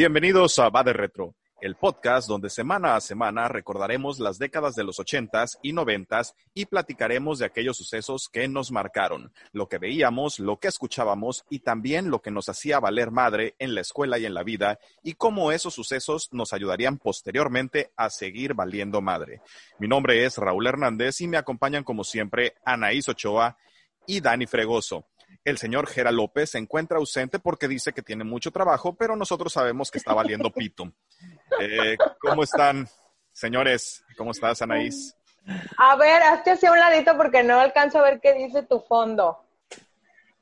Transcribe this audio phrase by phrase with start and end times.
[0.00, 4.82] Bienvenidos a Va de Retro, el podcast donde semana a semana recordaremos las décadas de
[4.82, 10.38] los ochentas y noventas y platicaremos de aquellos sucesos que nos marcaron, lo que veíamos,
[10.38, 14.24] lo que escuchábamos y también lo que nos hacía valer madre en la escuela y
[14.24, 19.42] en la vida y cómo esos sucesos nos ayudarían posteriormente a seguir valiendo madre.
[19.78, 23.58] Mi nombre es Raúl Hernández y me acompañan como siempre Anaís Ochoa
[24.06, 25.09] y Dani Fregoso.
[25.44, 29.52] El señor Gera López se encuentra ausente porque dice que tiene mucho trabajo, pero nosotros
[29.52, 30.84] sabemos que está valiendo pito.
[31.62, 32.88] Eh, ¿Cómo están,
[33.32, 34.02] señores?
[34.16, 35.14] ¿Cómo estás, Anaís?
[35.76, 39.44] A ver, hazte hacia un ladito porque no alcanzo a ver qué dice tu fondo.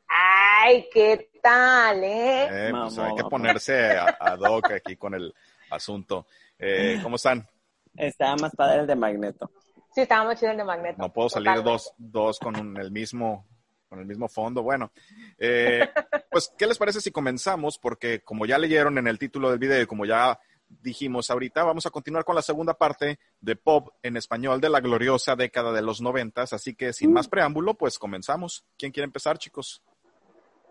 [0.07, 2.69] Ay, ¿qué tal, eh?
[2.69, 5.35] eh pues hay que ponerse ad hoc aquí con el
[5.71, 6.27] asunto.
[6.57, 7.49] Eh, ¿Cómo están?
[7.97, 9.51] Estaba más padre el de Magneto.
[9.93, 10.97] Sí, estaba más chido el de Magneto.
[10.99, 13.45] No puedo salir dos, dos con el mismo
[13.89, 14.63] con el mismo fondo.
[14.63, 14.93] Bueno,
[15.39, 15.81] eh,
[16.31, 17.79] pues, ¿qué les parece si comenzamos?
[17.79, 21.87] Porque como ya leyeron en el título del video y como ya dijimos ahorita, vamos
[21.87, 25.83] a continuar con la segunda parte de pop en español de la gloriosa década de
[25.83, 26.53] los noventas.
[26.53, 28.65] Así que sin más preámbulo, pues comenzamos.
[28.77, 29.83] ¿Quién quiere empezar, chicos?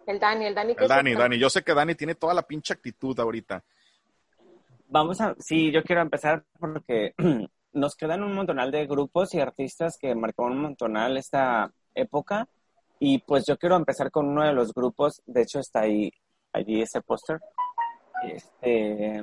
[0.06, 0.76] El Dani, el Dani.
[0.78, 1.38] El Dani, Dani.
[1.38, 3.64] Yo sé que Dani tiene toda la pinche actitud ahorita.
[4.90, 7.14] Vamos a, sí, yo quiero empezar porque
[7.74, 12.48] nos quedan un montonal de grupos y artistas que marcaron un montonal esta época
[13.00, 16.12] y pues yo quiero empezar con uno de los grupos, de hecho está ahí,
[16.52, 17.40] allí ese póster,
[18.24, 19.22] este,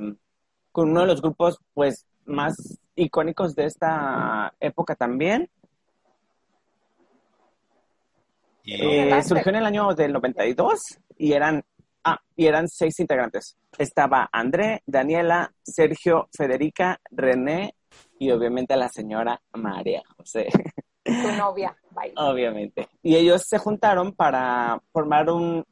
[0.71, 2.55] con uno de los grupos pues más
[2.95, 5.49] icónicos de esta época también.
[8.67, 10.81] Eh, surgió en el año del 92
[11.19, 11.63] y eran,
[12.05, 13.57] ah, y eran seis integrantes.
[13.77, 17.75] Estaba André, Daniela, Sergio, Federica, René
[18.19, 20.47] y obviamente la señora María José.
[21.05, 21.77] Tu novia,
[22.17, 22.89] Obviamente.
[23.03, 25.65] Y ellos se juntaron para formar un,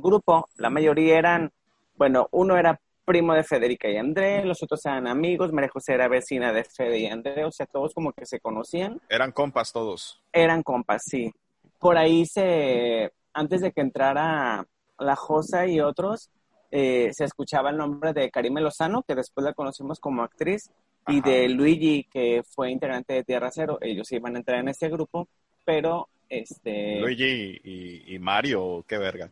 [0.00, 0.48] grupo.
[0.56, 1.52] La mayoría eran,
[1.96, 6.06] bueno, uno era primo de Federica y André, los otros eran amigos, María José era
[6.06, 9.00] vecina de Fede y André, o sea, todos como que se conocían.
[9.08, 10.20] Eran compas todos.
[10.32, 11.32] Eran compas, sí.
[11.78, 14.64] Por ahí se, antes de que entrara
[14.98, 16.30] la Josa y otros,
[16.70, 20.70] eh, se escuchaba el nombre de Karime Lozano, que después la conocimos como actriz,
[21.08, 23.78] y de Luigi, que fue integrante de Tierra Cero.
[23.80, 25.28] Ellos iban a entrar en este grupo,
[25.64, 27.00] pero este...
[27.00, 27.60] Luigi
[28.06, 29.28] y, Mario, qué verga.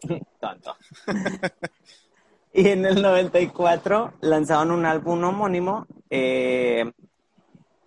[0.40, 0.76] Tanto.
[2.52, 6.84] y en el 94 lanzaron un álbum homónimo eh,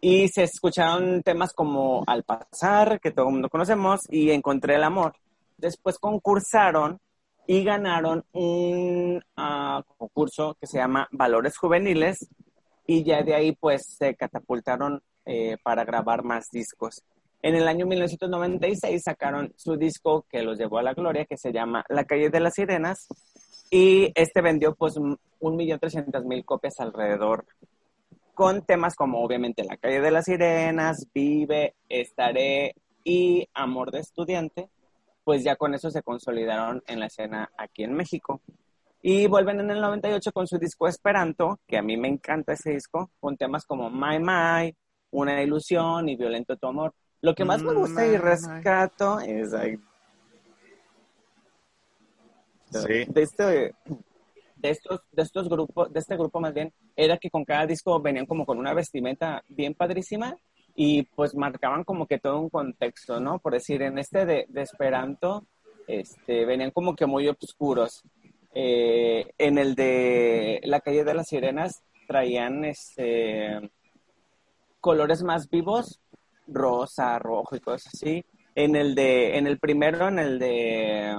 [0.02, 4.84] y se escucharon temas como Al pasar, que todo el mundo conocemos, y Encontré el
[4.84, 5.16] amor.
[5.58, 7.00] Después concursaron
[7.48, 12.30] y ganaron un ah, concurso que se llama Valores Juveniles
[12.86, 17.04] y ya de ahí pues se catapultaron eh, para grabar más discos.
[17.44, 21.52] En el año 1996 sacaron su disco que los llevó a la gloria, que se
[21.52, 23.08] llama La calle de las sirenas,
[23.72, 27.46] y este vendió pues un millón trescientas mil copias alrededor,
[28.34, 34.70] con temas como obviamente La calle de las sirenas, Vive, Estaré y Amor de estudiante,
[35.24, 38.42] pues ya con eso se consolidaron en la escena aquí en México.
[39.02, 42.72] Y vuelven en el 98 con su disco Esperanto, que a mí me encanta ese
[42.72, 44.76] disco, con temas como My My,
[45.12, 46.94] Una ilusión y Violento tu amor.
[47.22, 49.54] Lo que más me gusta y rescato es
[52.72, 53.76] de, este,
[54.56, 58.00] de estos, de estos grupos, de este grupo más bien, era que con cada disco
[58.02, 60.36] venían como con una vestimenta bien padrísima
[60.84, 63.38] y pues marcaban como que todo un contexto, ¿no?
[63.38, 65.46] Por decir, en este de, de Esperanto,
[65.86, 68.02] este, venían como que muy oscuros
[68.56, 73.72] eh, en el de la calle de las sirenas traían este
[74.80, 76.02] colores más vivos,
[76.48, 78.26] rosa, rojo y cosas así.
[78.56, 81.16] En el de, en el primero, en el de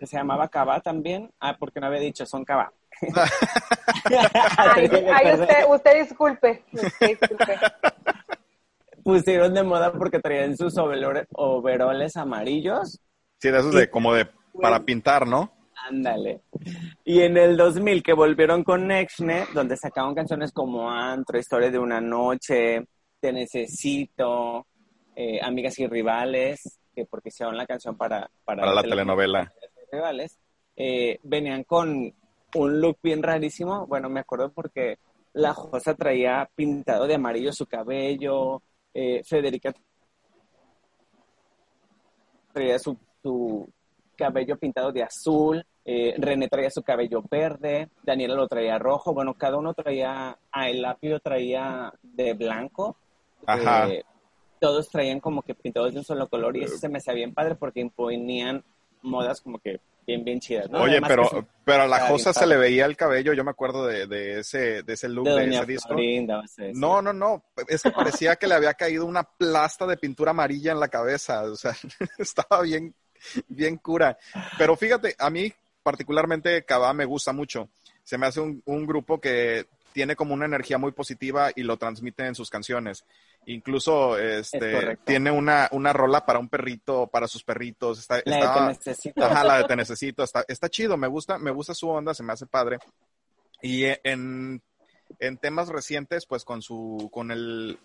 [0.00, 1.30] que se llamaba Cava también.
[1.40, 2.72] Ah, porque no había dicho, son Cava.
[5.68, 6.64] usted, disculpe.
[9.08, 13.00] Pusieron de moda porque traían sus overoles amarillos.
[13.40, 14.28] Sí, de esos de como de
[14.60, 15.50] para pintar, ¿no?
[15.88, 16.42] Ándale.
[17.06, 21.78] Y en el 2000 que volvieron con Nexne, donde sacaron canciones como Antro, Historia de
[21.78, 22.84] una Noche,
[23.18, 24.66] Te Necesito,
[25.16, 28.28] eh, Amigas y Rivales, que porque hicieron la canción para...
[28.44, 29.50] Para, la telenovela.
[29.90, 30.38] Rivales,
[30.76, 32.12] eh, venían con
[32.56, 33.86] un look bien rarísimo.
[33.86, 34.98] Bueno, me acuerdo porque
[35.32, 38.60] la Josa traía pintado de amarillo su cabello,
[38.94, 39.72] eh, Federica
[42.52, 43.68] traía su, su
[44.16, 49.34] cabello pintado de azul, eh, René traía su cabello verde, Daniela lo traía rojo, bueno,
[49.34, 52.96] cada uno traía, ah, el lápido traía de blanco,
[53.46, 53.88] Ajá.
[53.88, 54.04] Eh,
[54.60, 57.32] todos traían como que pintados de un solo color y eso se me hacía bien
[57.32, 58.64] padre porque imponían
[59.02, 60.70] modas como que bien, bien chidas.
[60.70, 60.80] ¿no?
[60.80, 62.54] Oye, Además pero, pero a la bien Josa se padre.
[62.54, 65.54] le veía el cabello, yo me acuerdo de, de ese, de ese look, de de,
[65.56, 65.88] ese disco.
[65.88, 66.42] Florinda.
[66.74, 70.72] No, no, no, es que parecía que le había caído una plasta de pintura amarilla
[70.72, 71.76] en la cabeza, o sea,
[72.18, 72.94] estaba bien,
[73.48, 74.16] bien cura.
[74.56, 75.52] Pero fíjate, a mí
[75.82, 77.68] particularmente Cabá me gusta mucho.
[78.04, 81.76] Se me hace un, un grupo que tiene como una energía muy positiva y lo
[81.76, 83.04] transmite en sus canciones.
[83.50, 87.98] Incluso este, tiene una, una rola para un perrito, para sus perritos.
[87.98, 89.24] Está, La de estaba- Te necesito.
[89.24, 90.22] Ajá, la de Te Necesito.
[90.22, 92.78] Está, está chido, me gusta, me gusta su onda, se me hace padre.
[93.62, 94.62] Y en,
[95.18, 97.78] en temas recientes, pues con su, con el,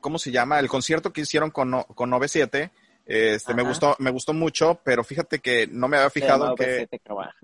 [0.00, 0.58] ¿cómo se llama?
[0.58, 2.72] El concierto que hicieron con, con 97,
[3.06, 7.00] este, me gustó, me gustó mucho, pero fíjate que no me había fijado que, OV7
[7.04, 7.34] Cabá.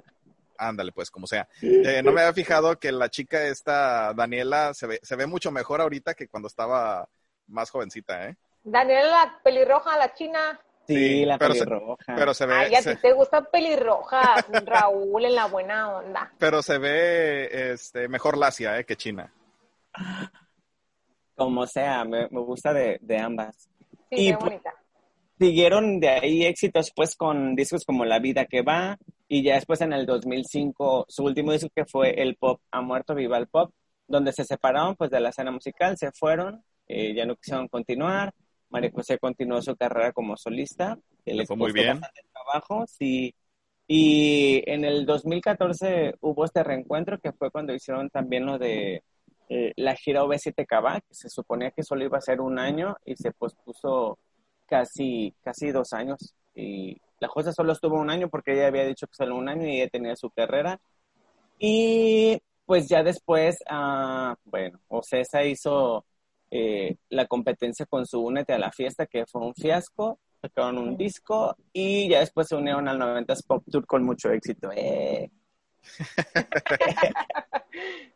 [0.59, 4.87] Ándale pues, como sea, Eh, no me había fijado que la chica esta, Daniela, se
[4.87, 7.09] ve, se ve mucho mejor ahorita que cuando estaba
[7.49, 8.37] más jovencita, ¿eh?
[8.63, 10.61] Daniela, la pelirroja, la china.
[10.87, 12.15] Sí, Sí, la pero se- pelirroja.
[12.17, 14.23] Pero se ve, Ay, a se- ti te gusta pelirroja,
[14.67, 16.33] Raúl, en la buena onda.
[16.39, 18.85] pero se ve, este, mejor lacia, ¿eh?
[18.85, 19.33] Que China.
[21.37, 23.69] Como sea, me, me gusta de, de ambas.
[24.11, 24.75] Sí, Y qué pues- bonita.
[25.37, 28.97] Siguieron de ahí éxitos pues con discos como La Vida que Va
[29.29, 33.15] y ya después en el 2005 su último disco que fue El Pop ha muerto,
[33.15, 33.73] viva el pop,
[34.07, 38.33] donde se separaron pues de la escena musical, se fueron, eh, ya no quisieron continuar.
[38.69, 40.99] María José continuó su carrera como solista.
[41.25, 42.01] les fue muy bien.
[42.01, 43.35] bastante trabajo, sí.
[43.87, 49.03] Y en el 2014 hubo este reencuentro que fue cuando hicieron también lo de
[49.49, 52.97] eh, la gira V7 Cava, que se suponía que solo iba a ser un año
[53.05, 54.19] y se pospuso
[54.67, 56.35] casi, casi dos años.
[56.55, 59.67] Y la José solo estuvo un año porque ella había dicho que solo un año
[59.67, 60.79] y ella tenía su carrera.
[61.59, 66.05] Y pues ya después, ah, bueno, Ocesa hizo
[66.51, 70.19] eh, la competencia con su Únete a la Fiesta, que fue un fiasco.
[70.43, 74.71] Sacaron un disco y ya después se unieron al 90s Pop Tour con mucho éxito.
[74.77, 75.31] Eh.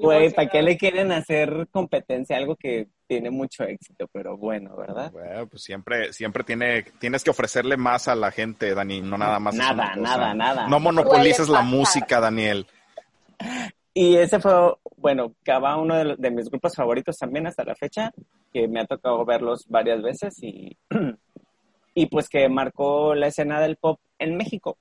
[0.00, 4.08] Güey, ¿para qué le quieren hacer competencia a algo que tiene mucho éxito?
[4.12, 5.10] Pero bueno, ¿verdad?
[5.12, 9.38] Bueno, pues siempre, siempre tiene, tienes que ofrecerle más a la gente, Dani, no nada
[9.38, 9.54] más.
[9.54, 10.68] Nada, nada, nada.
[10.68, 12.66] No monopolices la música, Daniel.
[13.94, 14.52] Y ese fue,
[14.96, 18.12] bueno, Cava, uno de, de mis grupos favoritos también hasta la fecha,
[18.52, 20.76] que me ha tocado verlos varias veces y,
[21.94, 24.78] y pues que marcó la escena del pop en México.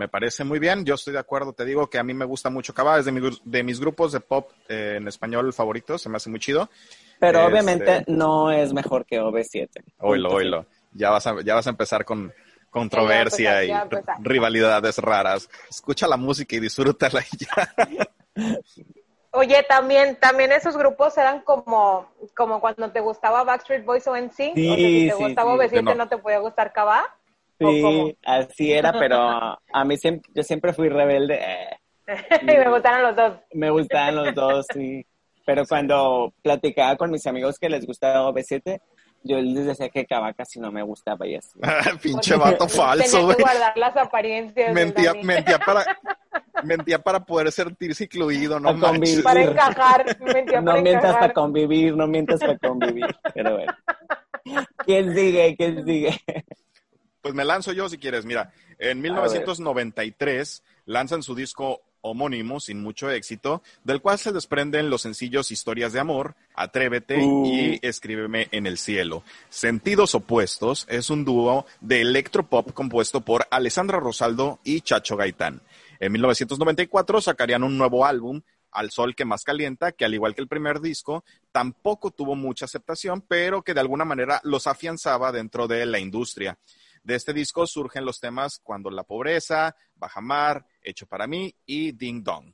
[0.00, 2.48] Me parece muy bien, yo estoy de acuerdo, te digo que a mí me gusta
[2.48, 6.08] mucho Cava, es de, mi de mis grupos de pop eh, en español favoritos, se
[6.08, 6.70] me hace muy chido.
[7.18, 9.68] Pero Este- obviamente no es mejor que OV7.
[9.98, 10.66] Oílo, Punto oílo.
[10.94, 12.32] Ya vas a, ya vas a empezar con
[12.70, 15.50] controversia Ya, ya, y pues, rivalidades raras.
[15.68, 18.08] Escucha la música y disfrútala y ya.
[19.32, 24.30] Oye, también, también esos grupos eran como, como cuando te gustaba Backstreet Boys o NSYNC.
[24.52, 25.58] o sea, si Sí, te sí, gustaba sí.
[25.58, 25.94] OV7 Que no.
[25.94, 26.08] no.
[26.08, 27.04] te podía gustar Cabá.
[27.68, 31.38] Sí, así era, pero a mí siempre, yo siempre fui rebelde.
[31.40, 31.76] eh,
[32.42, 33.32] y me gustaron los dos.
[33.54, 35.06] me gustaban los dos, sí.
[35.46, 38.80] Pero cuando platicaba con mis amigos que les gustaba OV7,
[39.22, 41.58] yo les decía que Cava casi no me gustaba y así.
[42.02, 43.36] Pinche vato falso, Tenía güey.
[43.36, 44.72] que guardar las apariencias.
[44.72, 45.84] Mentía, mentía para,
[46.64, 49.22] mentía para poder sentirse incluido, no Para manches.
[49.22, 50.16] Para encajar.
[50.20, 51.32] Mentía No para mientas para encajar.
[51.34, 53.06] convivir, no mientas para convivir.
[53.34, 53.72] Pero bueno.
[54.86, 55.54] ¿Quién sigue?
[55.56, 56.10] ¿Quién sigue?
[57.20, 58.24] Pues me lanzo yo si quieres.
[58.24, 65.02] Mira, en 1993 lanzan su disco homónimo sin mucho éxito, del cual se desprenden los
[65.02, 67.46] sencillos Historias de Amor, Atrévete Uh.
[67.46, 69.22] y Escríbeme en el Cielo.
[69.50, 75.60] Sentidos Opuestos es un dúo de electropop compuesto por Alessandra Rosaldo y Chacho Gaitán.
[76.00, 78.40] En 1994 sacarían un nuevo álbum,
[78.72, 82.64] Al Sol que más calienta, que al igual que el primer disco, tampoco tuvo mucha
[82.64, 86.56] aceptación, pero que de alguna manera los afianzaba dentro de la industria.
[87.02, 92.22] De este disco surgen los temas Cuando la pobreza, Bajamar, Hecho para mí y Ding
[92.22, 92.52] Dong.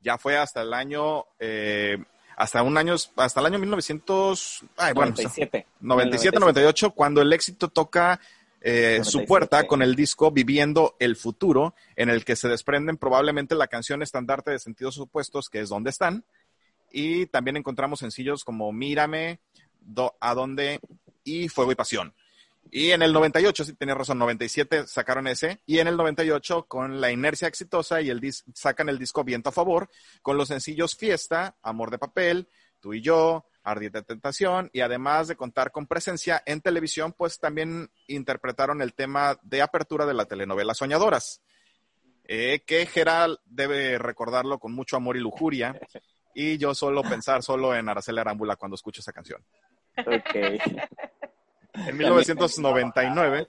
[0.00, 1.96] Ya fue hasta el año, eh,
[2.36, 5.66] hasta un año, hasta el año 1900, ay, bueno, 97.
[5.80, 8.20] 97, 98, cuando el éxito toca
[8.60, 9.26] eh, su 97.
[9.26, 14.02] puerta con el disco Viviendo el Futuro, en el que se desprenden probablemente la canción
[14.02, 16.24] estandarte de Sentidos Opuestos, que es ¿Dónde están?
[16.90, 19.40] Y también encontramos sencillos como Mírame,
[19.80, 20.80] Do- ¿A dónde?
[21.24, 22.14] y Fuego y Pasión.
[22.70, 27.00] Y en el 98, sí tenía razón, 97 sacaron ese, y en el 98 con
[27.00, 29.88] la inercia exitosa y el dis- sacan el disco Viento a Favor,
[30.22, 32.48] con los sencillos Fiesta, Amor de Papel,
[32.80, 37.90] Tú y Yo, Ardiente Tentación, y además de contar con presencia en televisión, pues también
[38.08, 41.42] interpretaron el tema de apertura de la telenovela Soñadoras,
[42.24, 45.78] eh, que Gerald debe recordarlo con mucho amor y lujuria,
[46.34, 49.40] y yo solo pensar solo en Araceli Arámbula cuando escucho esa canción.
[49.96, 50.60] Ok.
[51.74, 53.46] En 1999,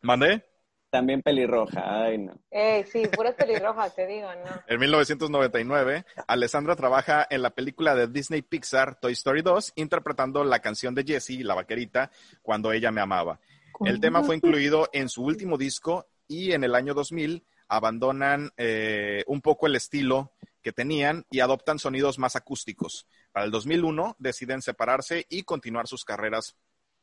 [0.00, 0.44] ¿mandé?
[0.90, 2.38] También pelirroja, ay no.
[2.50, 4.62] Eh, sí, puras pelirrojas, te digo, ¿no?
[4.66, 10.58] En 1999, Alessandra trabaja en la película de Disney Pixar Toy Story 2, interpretando la
[10.60, 12.10] canción de Jessie, la vaquerita,
[12.42, 13.40] cuando ella me amaba.
[13.84, 19.24] El tema fue incluido en su último disco y en el año 2000 abandonan eh,
[19.26, 23.06] un poco el estilo que tenían y adoptan sonidos más acústicos.
[23.32, 26.54] Para el 2001 deciden separarse y continuar sus carreras,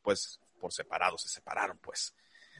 [0.09, 2.15] pues, por separado, se separaron, pues.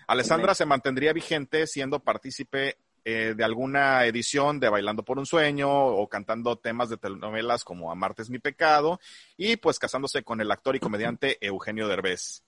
[0.07, 5.67] Alessandra se mantendría vigente siendo partícipe eh, de alguna edición de Bailando por un Sueño
[5.69, 8.99] o cantando temas de telenovelas como Amarte es mi pecado
[9.35, 12.43] y pues casándose con el actor y comediante Eugenio Derbez.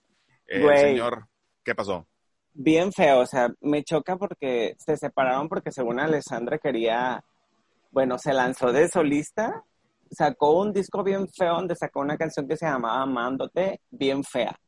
[0.47, 0.77] Güey.
[0.77, 1.27] señor,
[1.63, 2.05] ¿qué pasó?
[2.53, 7.23] Bien feo, o sea, me choca porque se separaron porque según Alessandra quería,
[7.89, 9.63] bueno, se lanzó de solista,
[10.11, 14.59] sacó un disco bien feo donde sacó una canción que se llamaba Amándote, bien fea.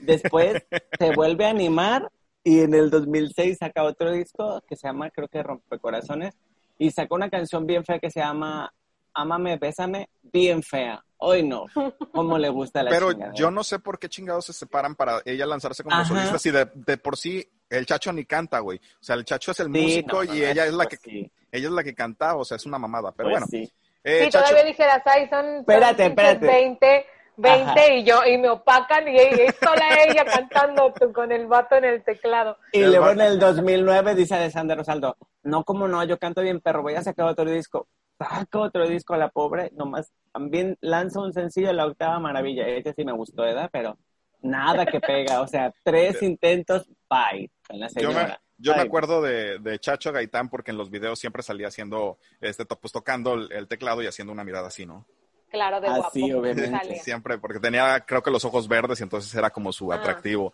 [0.00, 0.62] Después
[0.98, 2.10] se vuelve a animar
[2.42, 6.34] y en el 2006 saca otro disco que se llama, creo que Rompecorazones,
[6.78, 8.72] y sacó una canción bien fea que se llama
[9.12, 11.04] Ámame, Bésame, bien fea.
[11.18, 11.66] Hoy no,
[12.12, 13.34] como le gusta la Pero chingada.
[13.34, 16.06] yo no sé por qué chingados se separan para ella lanzarse como Ajá.
[16.06, 18.78] solista si de, de por sí el Chacho ni canta, güey.
[18.78, 20.96] O sea, el Chacho es el Sí, músico no, y no, ella es la que
[20.96, 23.12] pues sí, ella es la que canta, o sea, es una mamada.
[23.12, 23.70] Pero pues bueno, sí.
[24.02, 26.46] eh, Sí, Chacho, todavía dijeras, ay, son, son Espérate, espérate.
[26.46, 27.06] 20,
[27.40, 27.92] 20 Ajá.
[27.92, 31.84] y yo, y me opacan y, es sola ella cantando tú con el vato en
[31.84, 32.56] el teclado.
[32.72, 36.82] Y luego en el 2009 dice Alessandra Rosaldo, no, como no, yo canto bien perro,
[36.82, 37.88] voy a sacar otro disco.
[38.18, 42.68] Saca otro disco, la pobre, nomás también lanza un sencillo, La Octava Maravilla.
[42.68, 43.70] Ese sí me gustó, ¿verdad?
[43.72, 43.96] Pero
[44.42, 48.40] nada que pega, o sea, tres intentos, bye, con la yo me, señora.
[48.58, 52.66] yo me acuerdo de, de Chacho Gaitán porque en los videos siempre salía haciendo, este,
[52.66, 55.06] to- pues tocando el, el teclado y haciendo una mirada así, ¿no?
[55.50, 56.10] Claro, de Ah, guapo.
[56.12, 56.70] sí, obviamente.
[56.70, 57.02] salía.
[57.02, 59.96] Siempre, porque tenía, creo que los ojos verdes y entonces era como su Ah.
[59.96, 60.52] atractivo.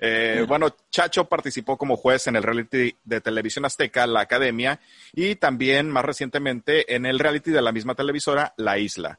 [0.00, 4.78] Eh, bueno, Chacho participó como juez en el reality de televisión azteca, La Academia,
[5.12, 9.18] y también más recientemente en el reality de la misma televisora, La Isla.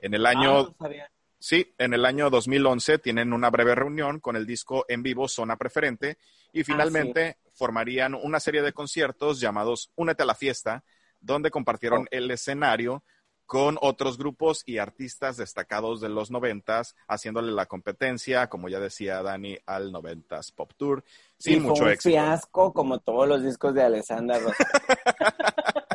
[0.00, 1.08] En el ah, año, no sabía.
[1.38, 5.56] sí, en el año 2011 tienen una breve reunión con el disco en vivo Zona
[5.56, 6.18] Preferente
[6.52, 10.82] y finalmente formarían una serie de conciertos llamados Únete a la Fiesta,
[11.20, 12.08] donde compartieron Oh.
[12.10, 13.04] el escenario
[13.46, 19.22] con otros grupos y artistas destacados de los noventas, haciéndole la competencia, como ya decía
[19.22, 21.04] Dani, al noventas Pop Tour,
[21.38, 22.12] sin Y fue mucho un éxito.
[22.14, 24.54] fiasco como todos los discos de Alessandra Rosaldo.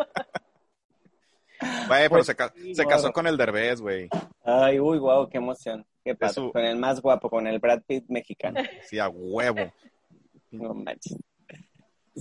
[1.88, 4.08] Güey, pero Pues se, ca- sí, se casó con el Derbez, güey.
[4.46, 5.86] Ay, uy, guau, qué emoción.
[6.04, 6.32] Qué padre.
[6.32, 8.62] Eso- Con el más guapo, con el Brad Pitt mexicano.
[8.84, 9.74] Sí, a huevo.
[10.52, 11.18] No manches.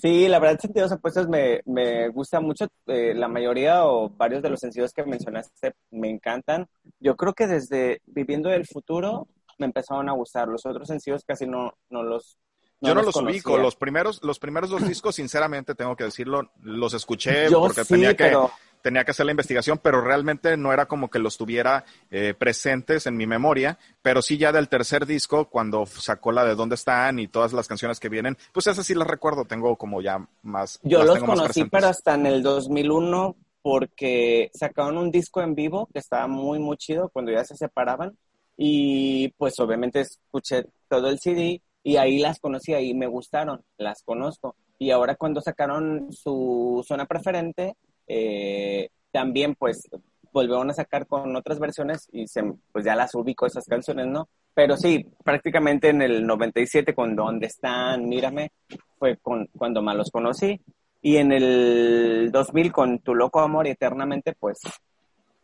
[0.01, 2.67] Sí, la verdad, Sentidos Opuestos me, me gusta mucho.
[2.87, 6.69] eh, la mayoría o varios de los sencillos que mencionaste me encantan.
[7.01, 9.27] Yo creo que desde Viviendo del Futuro
[9.59, 10.49] me empezaron a gustar.
[10.49, 12.39] Los otros sencillos casi no, no los.
[12.81, 16.53] Yo no los los ubico, los primeros, los primeros dos discos, sinceramente, tengo que decirlo,
[16.63, 18.53] los escuché Yo porque sí, tenía que, pero
[18.83, 23.07] tenía que hacer la investigación, pero realmente no era como que los tuviera eh, presentes
[23.07, 27.19] en mi memoria, pero sí ya del tercer disco, cuando sacó la de Dónde están
[27.19, 30.79] y todas las canciones que vienen, pues esas sí las recuerdo, tengo como ya más.
[30.83, 35.99] yo los conocí, pero hasta en el 2001 porque sacaron un disco en vivo que
[35.99, 38.17] estaba muy, muy chido cuando ya se separaban.
[38.57, 44.03] Y pues obviamente escuché todo el CD y ahí las conocí, ahí me gustaron, las
[44.03, 44.57] conozco.
[44.79, 47.77] Y ahora cuando sacaron su zona preferente,
[48.09, 49.89] eh, también pues
[50.33, 54.29] volvieron a sacar con otras versiones y se, pues ya las ubico esas canciones, ¿no?
[54.55, 58.51] Pero sí, prácticamente en el 97 con Dónde están, Mírame,
[58.99, 60.61] fue con, cuando más los conocí.
[61.01, 64.59] Y en el 2000 con Tu Loco Amor y Eternamente, pues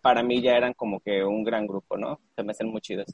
[0.02, 2.18] para mí ya eran como que un gran grupo, ¿no?
[2.34, 3.06] Se me hacen muy chidos.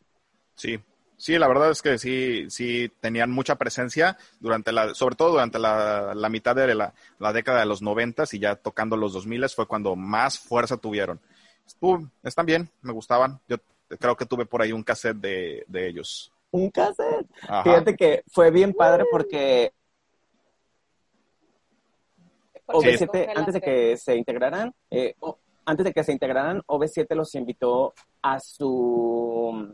[0.55, 0.79] Sí,
[1.21, 5.59] sí, la verdad es que sí, sí tenían mucha presencia durante la, sobre todo durante
[5.59, 9.27] la, la mitad de la, la década de los noventas y ya tocando los dos
[9.27, 11.21] miles fue cuando más fuerza tuvieron.
[11.67, 13.39] Estuvo- están bien, me gustaban.
[13.49, 13.59] Yo
[13.99, 16.33] creo que tuve por ahí un cassette de, de ellos.
[16.53, 17.27] Un cassette.
[17.43, 17.63] Ajá.
[17.63, 19.73] Fíjate que fue bien padre porque
[22.67, 23.33] Porque OV7, congelaste.
[23.41, 25.15] antes de que se integraran, eh,
[25.65, 29.73] antes de que se integraran, OV7 los invitó a su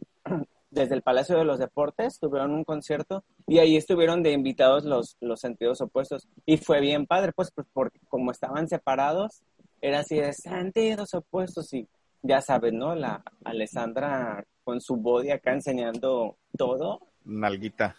[0.71, 5.17] desde el Palacio de los Deportes, tuvieron un concierto y ahí estuvieron de invitados los,
[5.21, 6.29] los sentidos opuestos.
[6.45, 9.43] Y fue bien padre, pues, pues, porque como estaban separados,
[9.81, 11.87] era así de sentidos opuestos y
[12.23, 12.95] ya sabes, ¿no?
[12.95, 17.01] La Alessandra con su body acá enseñando todo.
[17.25, 17.97] Nalguita.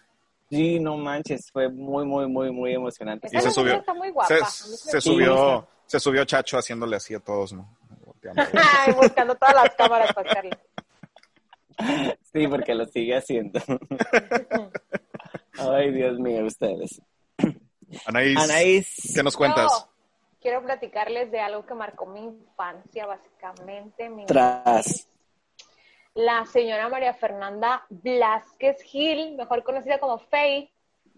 [0.50, 3.28] Sí, no manches, fue muy, muy, muy, muy emocionante.
[3.30, 4.46] Y se subió- está muy guapa.
[4.46, 7.76] Se, se subió, se subió Chacho haciéndole así a todos, ¿no?
[8.04, 8.42] Volteando.
[8.54, 10.58] Ay, buscando todas las cámaras para hacerle.
[12.32, 13.60] Sí, porque lo sigue haciendo.
[15.58, 17.00] Ay, Dios mío, ustedes.
[18.06, 19.12] Anaís, Anaís.
[19.14, 19.70] ¿qué nos cuentas?
[19.72, 19.88] Yo
[20.40, 24.08] quiero platicarles de algo que marcó mi infancia, básicamente.
[24.08, 25.08] Mi Tras.
[26.14, 30.70] La señora María Fernanda Blasquez Gil, mejor conocida como Faye.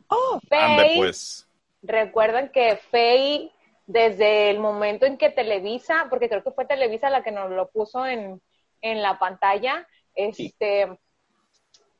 [0.08, 1.48] Oh, Ande Faye, pues.
[1.82, 3.50] recuerdan que Faye,
[3.86, 7.70] desde el momento en que Televisa, porque creo que fue Televisa la que nos lo
[7.70, 8.42] puso en,
[8.82, 10.98] en la pantalla, este,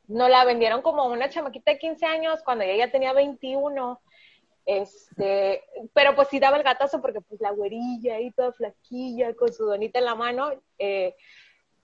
[0.09, 4.01] nos la vendieron como una chamaquita de 15 años cuando ella ya tenía 21.
[4.67, 5.65] Este,
[5.95, 9.65] pero pues sí daba el gatazo porque pues la güerilla ahí toda flaquilla con su
[9.65, 10.51] donita en la mano.
[10.79, 11.17] eh,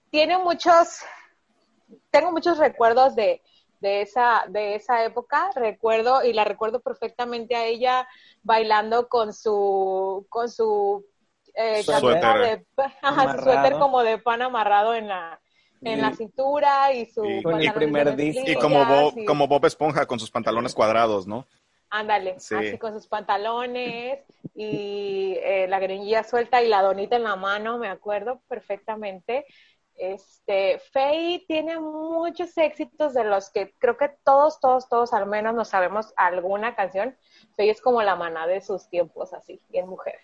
[0.09, 1.01] tiene muchos,
[2.11, 3.41] tengo muchos recuerdos de,
[3.79, 8.07] de esa, de esa época, recuerdo, y la recuerdo perfectamente a ella
[8.43, 11.05] bailando con su, con su
[11.53, 12.21] eh, Suéter.
[12.21, 12.65] de,
[13.01, 15.41] ajá, su suéter como de pan amarrado en la,
[15.81, 18.43] en la cintura y su Y- Con el primer disco.
[18.45, 21.45] Y como Bob, como Bob Esponja con sus pantalones cuadrados, ¿no?
[21.89, 22.55] Ándale, Sí.
[22.55, 24.19] así con sus pantalones
[24.55, 29.45] y eh, la greñilla suelta y la donita en la mano, me acuerdo perfectamente.
[29.95, 35.55] Este, Faye tiene muchos éxitos de los que creo que todos, todos, todos al menos
[35.55, 37.17] nos sabemos alguna canción.
[37.55, 40.19] Faye es como la maná de sus tiempos, así, bien mujer.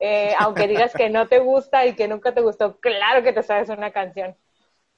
[0.00, 3.42] Eh, aunque digas que no te gusta y que nunca te gustó, claro que te
[3.44, 4.36] sabes una canción.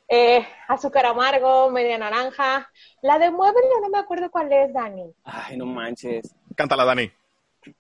[0.09, 2.71] Eh, azúcar amargo, media naranja.
[3.03, 5.13] La de Muévelo, no me acuerdo cuál es, Dani.
[5.25, 6.35] Ay, no manches.
[6.57, 7.11] Cántala, Dani.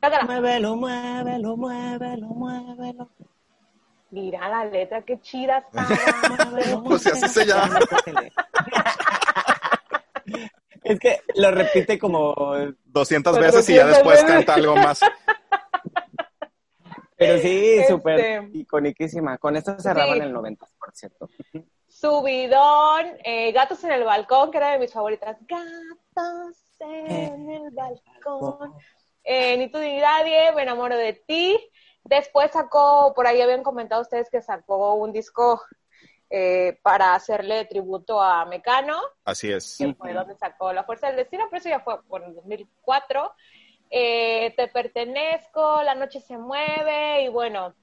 [0.00, 0.24] Cántala.
[0.24, 3.10] Muévelo, muévelo, muévelo, muévelo.
[4.10, 5.88] Mira la letra, qué chida estaba.
[6.50, 7.78] muévelo, Pues si así se llama.
[10.82, 12.32] Es que lo repite como...
[12.84, 14.30] 200 veces y ya 400 después veces.
[14.36, 15.00] canta algo más.
[17.16, 19.36] Pero sí, Este- súper iconiquísima.
[19.38, 20.22] Con esto cerraban Sí.
[20.24, 21.28] el 90, por cierto.
[22.00, 25.36] Subidón, eh, Gatos en el balcón, que era de mis favoritas.
[25.46, 28.74] Gatos en el balcón.
[29.24, 31.58] Eh, Ni tú ni nadie, me enamoro de ti.
[32.04, 35.62] Después sacó, por ahí habían comentado ustedes que sacó un disco
[36.28, 39.00] eh, para hacerle tributo a Mecano.
[39.24, 39.76] Así es.
[39.78, 43.32] que fue donde sacó La Fuerza del Destino, pero eso ya fue por el 2004.
[43.90, 47.74] Eh, Te pertenezco, La Noche se mueve y bueno,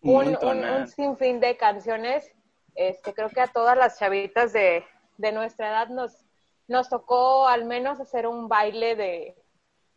[0.00, 2.32] Un un, un, un sinfín de canciones.
[2.76, 4.84] Este, creo que a todas las chavitas de,
[5.16, 6.24] de nuestra edad nos,
[6.68, 9.34] nos tocó al menos hacer un baile de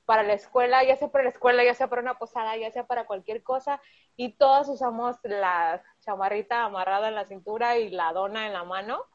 [0.06, 2.88] para la escuela, ya sea para la escuela, ya sea para una posada, ya sea
[2.88, 3.80] para cualquier cosa,
[4.16, 9.06] y todas usamos la chamarrita amarrada en la cintura y la dona en la mano,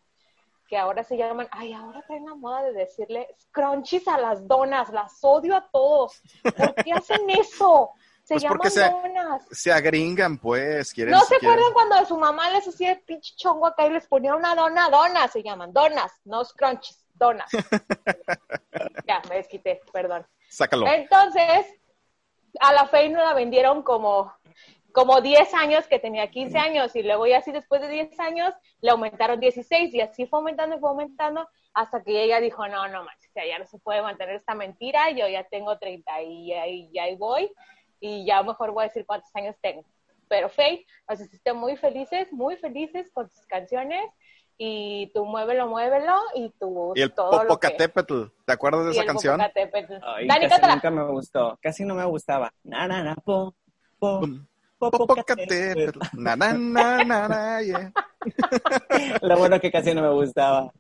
[0.69, 4.91] que ahora se llaman, ay, ahora traen la moda de decirle scrunchies a las donas,
[4.91, 6.23] las odio a todos.
[6.43, 7.91] ¿Por qué hacen eso?
[8.25, 9.47] Se Pues llaman porque se- donas.
[9.51, 10.93] Se agringan, pues.
[10.95, 13.87] Quieren, ¿No se quieren- acuerdan cuando a su mamá les hacía el pinche chongo acá
[13.87, 14.89] y les ponía una dona?
[14.89, 17.51] Donas se llaman, donas, no scrunchies, donas.
[19.07, 20.27] ya, me desquité, perdón.
[20.49, 20.87] Sácalo.
[20.87, 21.67] Entonces,
[22.61, 24.33] a la Fey no la vendieron como,
[24.93, 28.55] como 10 años, que tenía 15 años, y luego ya así después de 10 años
[28.81, 32.87] le aumentaron 16, y así fue aumentando y fue aumentando, hasta que ella dijo, no,
[32.89, 36.53] no manches, ya, ya no se puede mantener esta mentira, yo ya tengo 30 y
[36.53, 37.53] ahí, y ahí voy,
[38.01, 39.85] y ya mejor voy a decir cuántos años tengo.
[40.29, 44.05] Pero Faye, nos hiciste muy felices, muy felices con tus canciones,
[44.57, 47.47] y tú muévelo, muévelo, y tú Y el todo lo que...
[47.47, 48.23] Popocatépetl.
[48.47, 49.37] ¿Te acuerdas de y esa el canción?
[49.39, 49.95] Popocatépetl.
[50.03, 51.59] Ay, Dani, casi nunca me gustó.
[51.61, 52.53] Casi no me gustaba.
[52.63, 53.55] Na, na, na, po,
[53.99, 54.21] po,
[54.79, 55.99] popocatépetl.
[56.13, 57.93] Na, na, na, na, na, yeah.
[59.23, 60.73] Lo bueno que casi no me gustaba.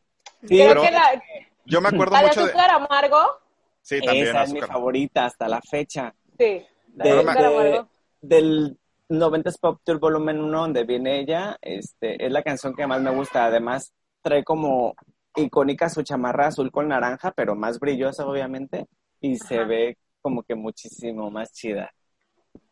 [0.43, 1.23] Sí, Creo pero- que la,
[1.65, 2.47] Yo me acuerdo la mucho de...
[2.53, 3.19] azúcar amargo,
[3.83, 6.15] Sí, también esa es mi favorita hasta la fecha.
[6.39, 6.65] sí.
[6.95, 7.85] De- de
[8.21, 8.79] del
[9.09, 13.11] 90s Pop Tour Volumen 1, donde viene ella, este, es la canción que más me
[13.11, 13.45] gusta.
[13.47, 14.95] Además, trae como
[15.37, 18.87] icónica su chamarra azul con naranja, pero más brillosa, obviamente,
[19.21, 19.65] y se Ajá.
[19.67, 21.93] ve como que muchísimo más chida.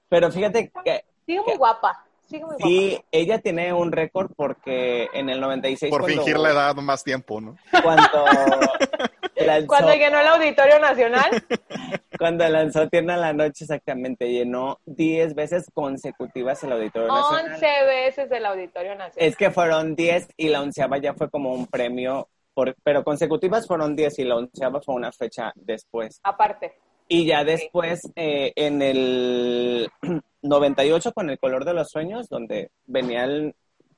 [0.09, 2.05] Pero fíjate que Sigue muy guapa.
[2.27, 6.51] Sigue muy sí, ella tiene un récord porque en el 96, Por cuando, fingir la
[6.51, 7.57] edad más tiempo, ¿no?
[7.83, 8.25] cuando
[9.37, 9.67] lanzó.
[9.67, 11.31] Cuando llenó el Auditorio Nacional,
[12.23, 17.55] cuando lanzó Tierna la Noche, exactamente, llenó 10 veces consecutivas el Auditorio Nacional.
[17.55, 19.29] 11 veces el Auditorio Nacional.
[19.29, 23.67] Es que fueron 10 y la onceava ya fue como un premio, por, pero consecutivas
[23.67, 26.21] fueron 10 y la onceava fue una fecha después.
[26.23, 26.77] Aparte.
[27.09, 29.91] Y ya después, eh, en el
[30.43, 33.53] 98 con El Color de los Sueños, donde venía el,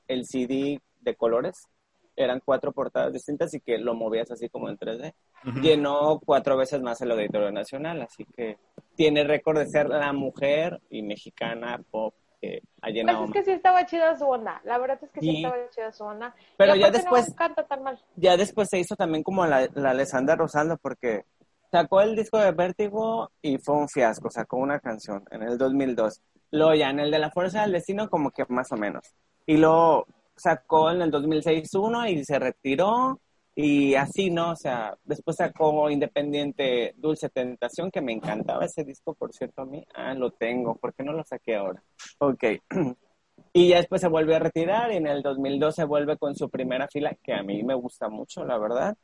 [0.07, 1.67] el CD de colores,
[2.15, 5.13] eran cuatro portadas distintas y que lo movías así como en 3D.
[5.47, 5.59] Ujú.
[5.59, 8.57] Llenó cuatro veces más el Auditorio Nacional, así que
[8.95, 13.43] tiene récord de ser la mujer y mexicana pop que ha Pues llenado es que
[13.43, 14.61] sí estaba chida su onda.
[14.65, 15.35] La verdad es que sí, Sí.
[15.45, 16.35] estaba chida su onda.
[16.57, 17.99] Pero Y ya después- No canta tan mal.
[18.15, 21.23] ya después se hizo también como la, la Alessandra Rosaldo, porque
[21.71, 26.21] sacó el disco de Vértigo y fue un fiasco, sacó una canción en el 2002.
[26.51, 29.13] Luego ya en el de La Fuerza del Destino como que más o menos.
[29.45, 33.19] Y luego sacó en el 2006 uno y se retiró
[33.55, 34.51] y así, ¿no?
[34.51, 39.65] O sea, después sacó Independiente Dulce Tentación, que me encantaba ese disco, por cierto, a
[39.65, 39.81] mí.
[39.93, 41.81] Ah, lo tengo, ¿por qué no lo saqué ahora?
[42.19, 42.43] Ok.
[43.51, 46.89] Y ya después se vuelve a retirar y en el 2012 vuelve con su primera
[46.89, 48.97] fila, que a mí me gusta mucho, la verdad.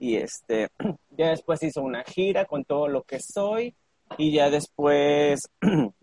[0.00, 0.68] Y este,
[1.10, 3.74] ya después hizo una gira con todo lo que soy
[4.16, 5.50] y ya después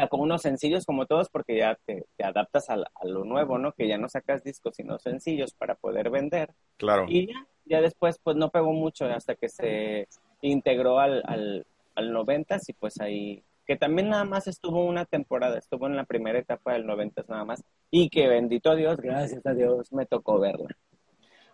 [0.00, 3.72] sacó unos sencillos como todos porque ya te, adaptas a, lo nuevo, ¿no?
[3.72, 6.50] Que ya no sacas discos sino sencillos para poder vender.
[6.76, 7.06] Claro.
[7.08, 10.08] Y ya, ya después pues no pegó mucho hasta que se
[10.42, 15.56] integró al, al, al 90 y pues ahí que también nada más estuvo una temporada,
[15.56, 19.54] estuvo en la primera etapa del 90 nada más, y que bendito Dios, gracias a
[19.54, 20.66] Dios, me tocó verla.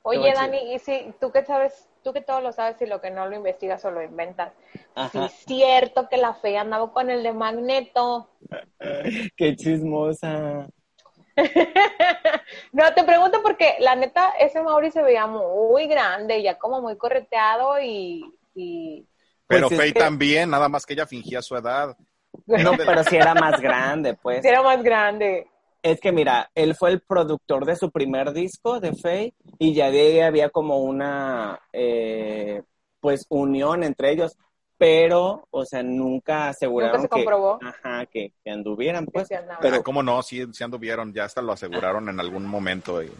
[0.00, 3.10] Oye, Dani, y si tú que sabes, tú que todo lo sabes y lo que
[3.10, 4.52] no lo investigas o lo inventas,
[5.10, 8.30] si es cierto que la fe andaba con el de Magneto.
[9.36, 10.68] Qué chismosa.
[12.72, 16.96] no, te pregunto porque la neta, ese Mauri se veía muy grande, ya como muy
[16.96, 18.24] correteado y
[19.46, 21.96] pero pues Faye también, nada más que ella fingía su edad.
[22.46, 24.42] No, pero sí era más grande, pues.
[24.42, 25.46] Sí era más grande.
[25.82, 29.90] Es que mira, él fue el productor de su primer disco de Faye y ya
[29.90, 32.62] de ahí había como una, eh,
[33.00, 34.36] pues, unión entre ellos,
[34.78, 37.58] pero, o sea, nunca aseguraron nunca se comprobó.
[37.58, 39.28] que, ajá, que, anduvieran, pues.
[39.60, 40.22] pero, ¿cómo no?
[40.22, 43.02] Sí, sí anduvieron, ya hasta lo aseguraron en algún momento.
[43.02, 43.10] Y...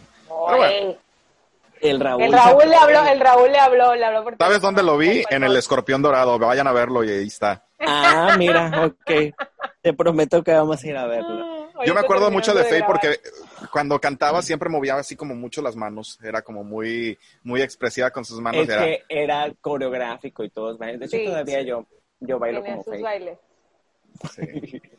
[1.81, 2.23] El Raúl.
[2.23, 5.23] El Raúl le habló, el Raúl le habló, le habló ¿Sabes dónde lo vi?
[5.29, 6.37] En el escorpión dorado.
[6.39, 7.65] Vayan a verlo y ahí está.
[7.79, 9.33] Ah, mira, ok.
[9.81, 11.56] Te prometo que vamos a ir a verlo.
[11.85, 13.19] Yo me acuerdo mucho de Faye porque
[13.71, 16.19] cuando cantaba siempre movía así como mucho las manos.
[16.23, 18.63] Era como muy, muy expresiva con sus manos.
[18.63, 18.83] Es era...
[18.83, 21.85] que era coreográfico y todos De hecho, todavía yo,
[22.19, 23.37] yo bailo como sus Bailes.
[24.33, 24.81] Sí.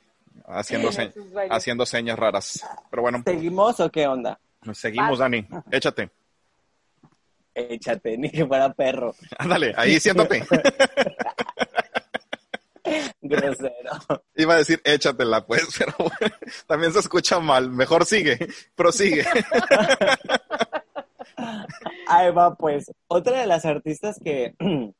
[0.50, 0.88] Haciendo,
[1.50, 2.66] haciendo señas raras.
[2.88, 3.22] Pero bueno.
[3.22, 4.40] ¿Seguimos o qué onda?
[4.72, 5.46] Seguimos, Dani.
[5.70, 6.10] Échate
[7.58, 9.14] échate, ni que fuera perro.
[9.38, 10.44] Ándale, ahí siéntate.
[13.28, 13.90] Grosero.
[14.36, 15.94] Iba a decir échatela, pues, pero
[16.66, 17.70] también se escucha mal.
[17.70, 19.24] Mejor sigue, prosigue.
[22.08, 22.90] Ahí va, pues.
[23.06, 24.54] Otra de las artistas que.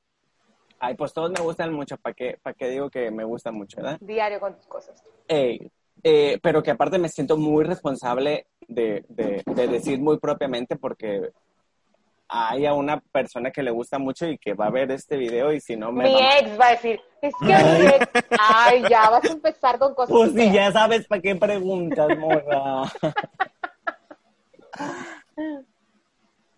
[0.81, 1.97] Ay, pues todos me gustan mucho.
[1.97, 3.99] ¿Para qué, para qué digo que me gusta mucho, verdad?
[4.01, 5.03] Diario con tus cosas.
[5.27, 11.33] Eh, pero que aparte me siento muy responsable de, de, de decir muy propiamente porque
[12.29, 15.53] hay a una persona que le gusta mucho y que va a ver este video
[15.53, 16.05] y si no me...
[16.05, 18.07] Mi ex va a decir, es que mi ex...
[18.39, 20.15] Ay, ya vas a empezar con cosas...
[20.15, 22.83] Pues sí, ya sabes para qué preguntas, morra.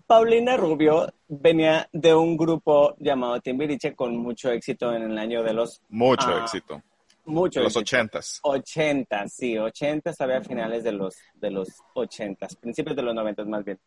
[0.07, 5.53] Paulina Rubio venía de un grupo llamado Timbiriche con mucho éxito en el año de
[5.53, 5.81] los...
[5.89, 6.83] Mucho ah, éxito.
[7.27, 7.61] Mucho.
[7.61, 8.41] Los ochentas.
[8.43, 13.65] Ochentas, sí, ochentas, había finales de los, de los ochentas, principios de los noventas más
[13.65, 13.79] bien.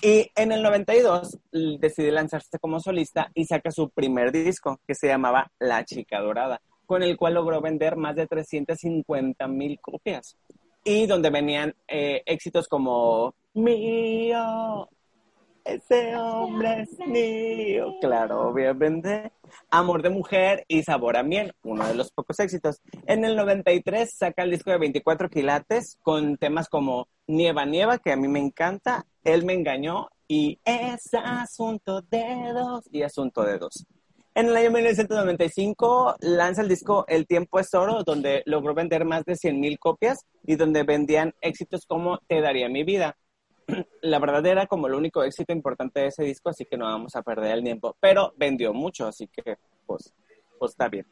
[0.00, 1.38] Y en el 92
[1.80, 6.60] decide lanzarse como solista y saca su primer disco que se llamaba La Chica Dorada,
[6.86, 10.36] con el cual logró vender más de 350 mil copias.
[10.84, 14.88] Y donde venían eh, éxitos como Mío,
[15.68, 17.94] ese hombre es mío.
[18.00, 19.32] Claro, obviamente.
[19.70, 22.80] Amor de mujer y Sabor a miel, uno de los pocos éxitos.
[23.06, 28.12] En el 93 saca el disco de 24 quilates con temas como Nieva Nieva, que
[28.12, 33.58] a mí me encanta, Él me engañó y Es asunto de dos y Asunto de
[33.58, 33.86] dos.
[34.34, 39.24] En el año 1995 lanza el disco El tiempo es oro, donde logró vender más
[39.24, 43.16] de 100 mil copias y donde vendían éxitos como Te daría mi vida
[44.02, 47.14] la verdad era como el único éxito importante de ese disco, así que no vamos
[47.16, 47.96] a perder el tiempo.
[48.00, 50.12] Pero vendió mucho, así que pues,
[50.58, 51.06] pues está bien.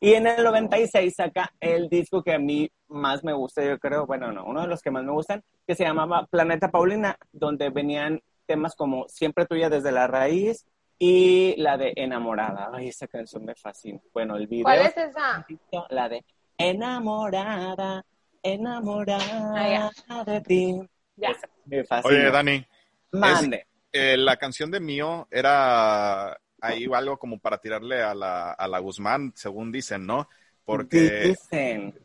[0.00, 4.04] Y en el 96 saca el disco que a mí más me gusta, yo creo,
[4.04, 7.70] bueno, no, uno de los que más me gustan, que se llamaba Planeta Paulina, donde
[7.70, 10.66] venían temas como Siempre tuya desde la raíz
[10.98, 12.70] y la de Enamorada.
[12.72, 14.00] Ay, esa canción me fascina.
[14.12, 14.64] Bueno, el video.
[14.64, 15.46] ¿Cuál es esa?
[15.90, 16.24] La de
[16.58, 18.04] Enamorada,
[18.42, 20.80] enamorada ah, de ti.
[22.04, 22.66] Oye, Dani.
[23.92, 28.78] Eh, la canción de Mío era ahí algo como para tirarle a la, a la
[28.78, 30.28] Guzmán, según dicen, ¿no?
[30.64, 31.34] Porque,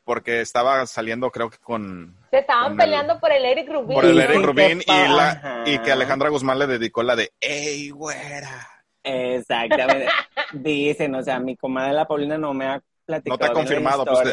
[0.03, 2.17] porque estaba saliendo, creo que con.
[2.31, 3.93] Se estaban peleando por el Eric Rubin.
[3.93, 7.91] Por el Eric Rubin y, la, y que Alejandra Guzmán le dedicó la de ¡Ey,
[7.91, 8.67] güera!
[9.03, 10.07] Exactamente.
[10.53, 13.37] Dicen, o sea, mi comadre la Paulina no me ha platicado.
[13.37, 14.27] No te ha confirmado, pues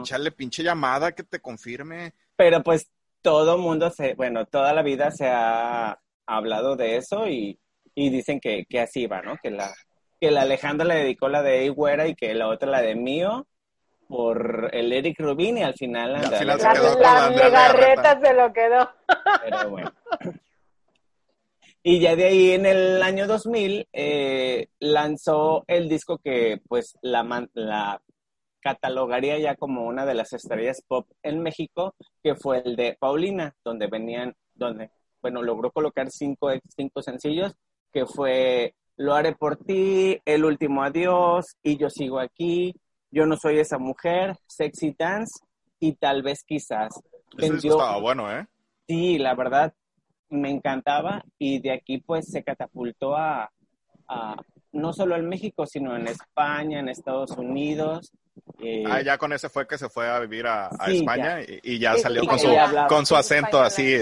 [0.00, 2.12] échale pinche llamada que te confirme.
[2.36, 2.90] Pero pues
[3.22, 7.58] todo mundo se, bueno, toda la vida se ha hablado de eso y,
[7.94, 9.36] dicen que, así va, ¿no?
[9.42, 9.70] Que la,
[10.20, 13.46] que la Alejandra le dedicó la de Güera y que la otra la de Mío
[14.08, 18.90] por el Eric Rubin y al final, quedó la, la se lo quedó.
[19.44, 19.92] Pero bueno.
[21.82, 27.48] Y ya de ahí en el año 2000 eh, lanzó el disco que pues la,
[27.54, 28.02] la
[28.60, 33.54] catalogaría ya como una de las estrellas pop en México, que fue el de Paulina,
[33.64, 34.90] donde venían, donde,
[35.22, 37.54] bueno, logró colocar cinco, cinco sencillos,
[37.92, 42.74] que fue Lo haré por ti, El último adiós, y yo sigo aquí,
[43.10, 45.44] Yo no soy esa mujer, Sexy Dance,
[45.80, 46.90] y tal vez quizás.
[47.38, 48.46] Ese estaba bueno, ¿eh?
[48.86, 49.72] Sí, la verdad,
[50.28, 53.50] me encantaba, y de aquí pues se catapultó a,
[54.06, 54.36] a
[54.72, 58.12] no solo en México, sino en España, en Estados Unidos,
[58.62, 61.96] eh, ah, ya con ese fue que se fue a vivir a, España y, ya
[61.96, 62.48] salió con, su,
[62.88, 63.98] con su acento así.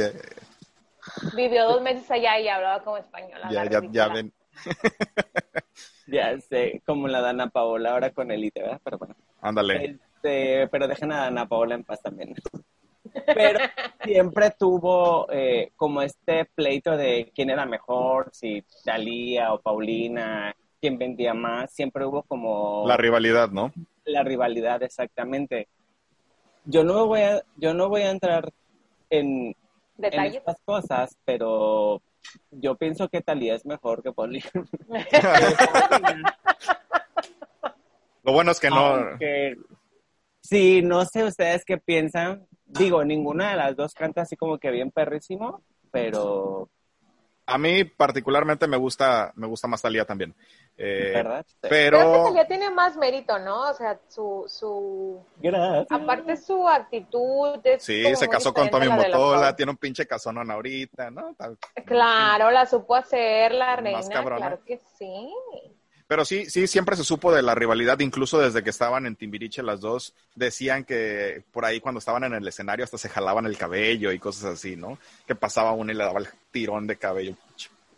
[1.34, 3.40] Vivió dos meses allá y hablaba como español.
[3.50, 4.32] Ya, ya, ya ven.
[6.06, 8.80] ya sé, como la Dana Paola ahora con Elite, ¿verdad?
[8.84, 9.14] Pero bueno.
[9.40, 9.84] Ándale.
[9.84, 12.34] Este, pero dejen a Dana Paola en paz también.
[13.26, 13.60] Pero
[14.04, 20.98] siempre tuvo eh, como este pleito de quién era mejor, si Talía o Paulina, quién
[20.98, 21.72] vendía más.
[21.72, 22.84] Siempre hubo como...
[22.86, 23.72] La rivalidad, ¿no?
[24.08, 25.68] la rivalidad exactamente.
[26.64, 28.52] Yo no voy a, yo no voy a entrar
[29.10, 29.54] en,
[29.98, 32.02] estas cosas, pero
[32.50, 34.42] yo pienso que Talía es mejor que Poli.
[38.22, 39.18] Lo bueno es que no.
[40.42, 42.46] sí, no sé ustedes qué piensan.
[42.68, 46.68] Digo, ninguna de las dos canta así como que bien perrísimo, pero
[47.48, 50.34] a mí particularmente me gusta, me gusta más Talía también.
[50.76, 51.46] Eh, ¿Verdad?
[51.62, 51.98] Pero...
[51.98, 53.70] Creo que Talía tiene más mérito, ¿no?
[53.70, 54.44] O sea, su...
[54.46, 55.24] su...
[55.88, 61.10] Aparte su actitud es Sí, se casó con Tommy Motola, tiene un pinche casonón ahorita,
[61.10, 61.34] ¿no?
[61.86, 65.32] Claro, la supo hacer la reina, claro que sí.
[66.08, 69.62] Pero sí, sí, siempre se supo de la rivalidad, incluso desde que estaban en Timbiriche
[69.62, 73.58] las dos, decían que por ahí cuando estaban en el escenario hasta se jalaban el
[73.58, 74.98] cabello y cosas así, ¿no?
[75.26, 77.34] Que pasaba uno y le daba el tirón de cabello,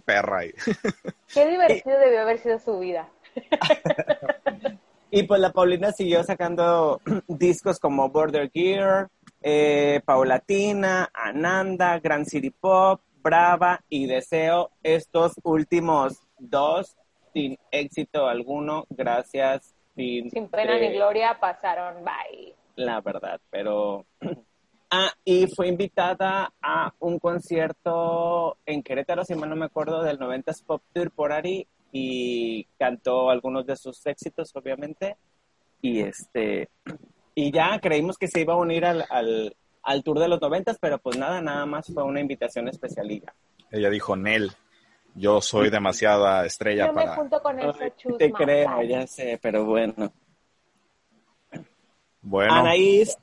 [0.05, 0.41] perra.
[0.41, 0.53] ahí.
[1.33, 3.09] Qué divertido debió haber sido su vida.
[5.13, 9.09] y pues la Paulina siguió sacando discos como Border Gear,
[9.41, 14.73] eh, Paulatina, Ananda, Grand City Pop, Brava y Deseo.
[14.83, 16.97] Estos últimos dos
[17.33, 19.75] sin éxito alguno, gracias.
[19.95, 22.55] Sin, sin pena ni gloria pasaron, bye.
[22.77, 24.07] La verdad, pero...
[24.93, 30.19] Ah, y fue invitada a un concierto en Querétaro, si mal no me acuerdo, del
[30.19, 35.17] 90s Pop Tour por Ari y cantó algunos de sus éxitos, obviamente.
[35.81, 36.71] Y este
[37.35, 40.75] y ya creímos que se iba a unir al, al, al tour de los 90
[40.81, 43.33] pero pues nada, nada más fue una invitación especialita.
[43.71, 44.51] Ella dijo, Nel,
[45.15, 47.11] yo soy demasiada estrella yo para...
[47.11, 50.13] Me junto con ese Te creo, ya sé, pero bueno.
[52.23, 52.53] Bueno.
[52.55, 53.17] Anaís.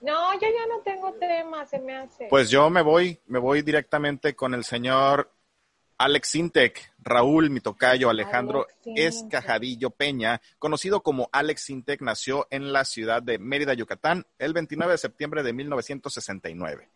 [0.00, 2.26] No, yo ya no tengo tema, se me hace.
[2.28, 5.30] Pues yo me voy, me voy directamente con el señor
[5.96, 13.22] Alex Intec, Raúl Mitocayo Alejandro Escajadillo Peña, conocido como Alex Intec, nació en la ciudad
[13.22, 16.90] de Mérida, Yucatán, el 29 de septiembre de 1969.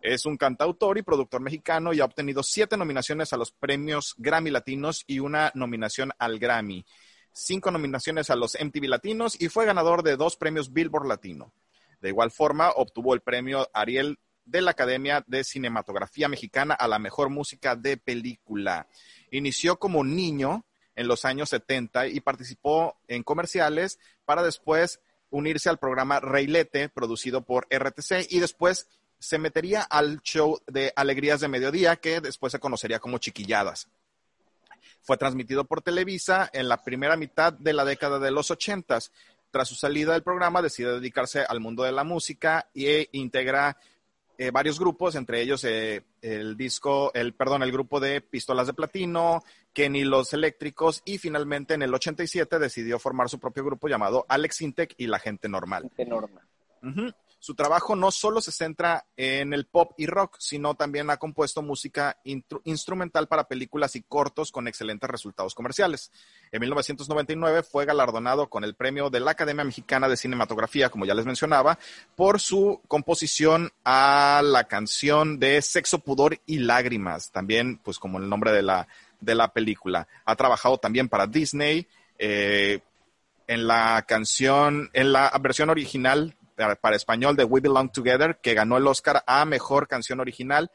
[0.00, 4.50] Es un cantautor y productor mexicano y ha obtenido siete nominaciones a los premios Grammy
[4.50, 6.84] Latinos y una nominación al Grammy,
[7.32, 11.52] cinco nominaciones a los MTV Latinos y fue ganador de dos premios Billboard Latino.
[12.00, 16.98] De igual forma, obtuvo el premio Ariel de la Academia de Cinematografía Mexicana a la
[16.98, 18.86] mejor música de película.
[19.30, 25.78] Inició como niño en los años 70 y participó en comerciales para después unirse al
[25.78, 31.96] programa Reilete, producido por RTC, y después se metería al show de Alegrías de Mediodía,
[31.96, 33.88] que después se conocería como Chiquilladas.
[35.02, 39.12] Fue transmitido por Televisa en la primera mitad de la década de los ochentas.
[39.50, 43.76] Tras su salida del programa, decide dedicarse al mundo de la música e integra
[44.36, 48.74] eh, varios grupos, entre ellos eh, el disco, el perdón, el grupo de Pistolas de
[48.74, 54.24] Platino, Kenny Los Eléctricos y finalmente en el 87 decidió formar su propio grupo llamado
[54.28, 55.90] Alex Intec y La Gente Normal.
[55.96, 56.44] Gente Normal.
[57.40, 61.62] Su trabajo no solo se centra en el pop y rock, sino también ha compuesto
[61.62, 62.18] música
[62.64, 66.10] instrumental para películas y cortos con excelentes resultados comerciales.
[66.50, 71.14] En 1999 fue galardonado con el premio de la Academia Mexicana de Cinematografía, como ya
[71.14, 71.78] les mencionaba,
[72.16, 78.28] por su composición a la canción de Sexo, Pudor y Lágrimas, también pues como el
[78.28, 78.88] nombre de la,
[79.20, 80.08] de la película.
[80.24, 81.86] Ha trabajado también para Disney.
[82.18, 82.80] Eh,
[83.48, 86.36] en la canción, en la versión original
[86.80, 90.70] para español de We Belong Together, que ganó el Oscar a Mejor Canción Original.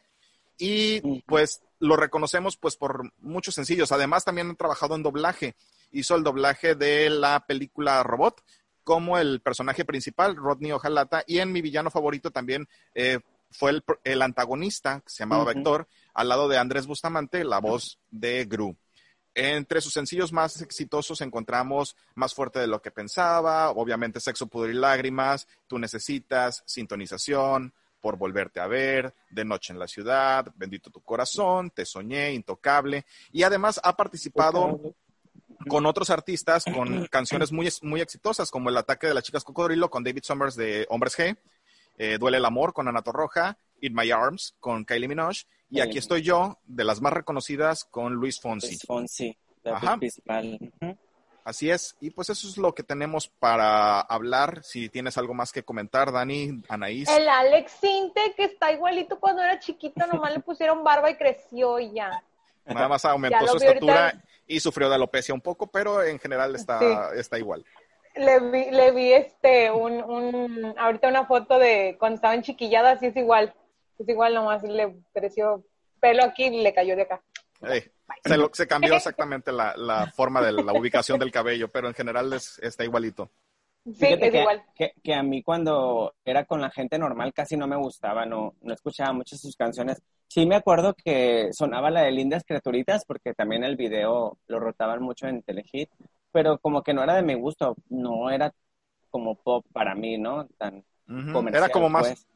[0.57, 3.91] Y pues lo reconocemos pues por muchos sencillos.
[3.91, 5.55] Además, también ha trabajado en doblaje.
[5.91, 8.43] Hizo el doblaje de la película Robot
[8.83, 13.19] como el personaje principal, Rodney Ojalata, y en mi villano favorito también eh,
[13.49, 18.45] fue el, antagonista, que se llamaba Vector, al lado de Andrés Bustamante, la voz de
[18.45, 18.75] Gru.
[19.35, 24.69] Entre sus sencillos más exitosos encontramos Más fuerte de lo que pensaba, obviamente Sexo, Pudor
[24.69, 30.91] y Lágrimas, Tú necesitas, Sintonización, Por volverte a ver, De noche en la ciudad, Bendito
[30.91, 34.79] tu corazón, Te soñé, Intocable, y además ha participado
[35.67, 39.89] con otros artistas con canciones muy, muy exitosas, como El ataque de las chicas cocodrilo
[39.89, 41.37] con David Summers de Hombres G,
[41.97, 45.97] eh, Duele el amor con Ana Torroja, In My Arms con Kylie Minogue, y aquí
[45.97, 48.67] estoy yo, de las más reconocidas, con Luis Fonsi.
[48.67, 49.37] Luis Fonsi,
[51.43, 54.63] Así es, y pues eso es lo que tenemos para hablar.
[54.63, 57.09] Si tienes algo más que comentar, Dani, Anaís.
[57.09, 61.79] El Alex Sinte, que está igualito cuando era chiquito, nomás le pusieron barba y creció
[61.79, 62.23] y ya.
[62.65, 67.13] Nada más aumentó su estatura y sufrió de alopecia un poco, pero en general está,
[67.15, 67.65] está igual.
[68.15, 73.07] Le vi, le vi este, un, un, ahorita una foto de cuando estaban chiquilladas y
[73.07, 73.53] es igual.
[73.97, 75.63] Es igual, nomás le creció
[75.99, 77.21] pelo aquí y le cayó de acá.
[77.61, 82.33] se, se, cambió exactamente la, la, forma de la ubicación del cabello, pero en general
[82.33, 83.31] es, está igualito.
[83.85, 84.63] Sí, es que, igual.
[84.75, 88.55] Que, que, a mí cuando era con la gente normal casi no me gustaba, no,
[88.61, 90.01] no escuchaba muchas sus canciones.
[90.27, 95.01] Sí me acuerdo que sonaba la de Lindas Criaturitas porque también el video lo rotaban
[95.01, 95.89] mucho en Telehit,
[96.31, 98.53] pero como que no era de mi gusto, no era
[99.09, 100.47] como pop para mí, ¿no?
[100.57, 100.83] Tan
[101.53, 102.07] Era como más...
[102.07, 102.27] Pues.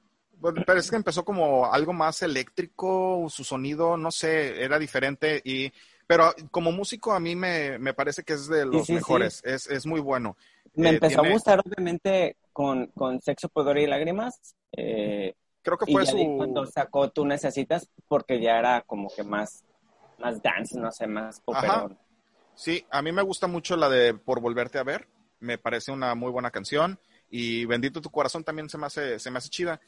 [0.42, 5.72] Pero es que empezó como algo más eléctrico, su sonido, no sé, era diferente y...
[6.06, 9.86] Pero como músico a mí me, me parece que es de los mejores, Es, es
[9.86, 10.38] muy bueno.
[10.74, 14.56] Me eh, empezó a gustar, obviamente, con, con Sexo, Poder y Lágrimas.
[14.72, 16.16] Eh, Creo que fue su...
[16.38, 19.66] Cuando sacó Tú Necesitas, porque ya era como que más,
[20.18, 22.00] más dance, no sé, más poperón.
[22.56, 25.10] Sí, a mí me gusta mucho la de Por Volverte a Ver.
[25.42, 26.98] Me parece una muy buena canción.
[27.30, 29.82] Y Bendito tu Corazón también se me hace, se me hace chida.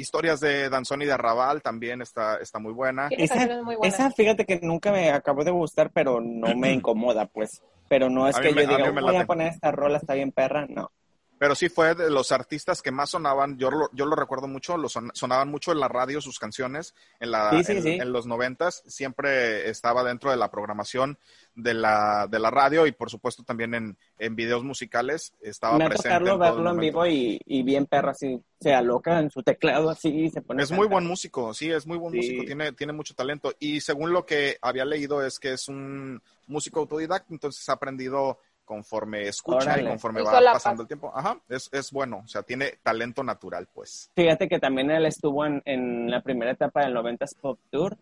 [0.00, 3.08] Historias de Danzón y de Arrabal también está, está muy buena.
[3.10, 3.94] Esa, muy buena.
[3.94, 8.28] esa, fíjate que nunca me acabó de gustar, pero no me incomoda, pues pero no
[8.28, 10.92] es que yo diga, voy a poner esta rola, está bien perra, no.
[11.40, 14.76] Pero sí fue de los artistas que más sonaban, yo lo, yo lo recuerdo mucho,
[14.76, 20.04] lo sonaban mucho en la radio sus canciones, en, la, en, los noventas, siempre estaba
[20.04, 21.16] dentro de la programación
[21.54, 25.86] de la, de la radio y por supuesto también en, en videos musicales estaba Me
[25.86, 26.10] presente.
[26.10, 30.28] verlo, verlo en vivo y, y, bien perro así, se aloca en su teclado así
[30.28, 30.62] se pone.
[30.62, 34.12] Es muy buen músico, sí, es muy buen músico, tiene, tiene mucho talento y según
[34.12, 38.38] lo que había leído es que es un músico autodidacta, entonces ha aprendido
[38.70, 41.10] conforme escucha y conforme va pasando el tiempo.
[41.12, 44.12] Ajá, es, es, bueno, o sea, tiene talento natural, pues.
[44.14, 47.98] Fíjate que también él estuvo en, en la primera etapa del 90s Pop Tour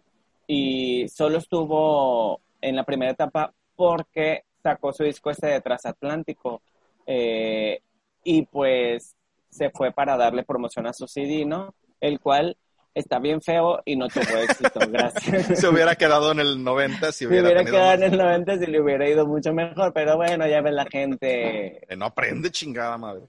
[0.46, 6.60] y solo estuvo en la primera etapa porque sacó su disco este de Transatlántico
[7.06, 7.80] eh,
[8.22, 9.16] y pues
[9.48, 11.74] se fue para darle promoción a su CD, ¿no?
[11.98, 12.58] El cual
[12.98, 15.58] está bien feo y no tuvo éxito, gracias.
[15.60, 18.66] Se hubiera quedado en el 90 si hubiera, Se hubiera quedado en el 90 si
[18.66, 21.86] le hubiera ido mucho mejor, pero bueno, ya ves la gente.
[21.96, 23.28] no aprende chingada madre.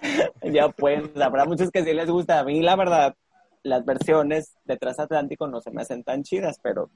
[0.42, 2.40] ya pues, habrá muchos que sí les gusta.
[2.40, 3.14] A mí, la verdad,
[3.62, 6.90] las versiones de Transatlántico no se me hacen tan chidas, pero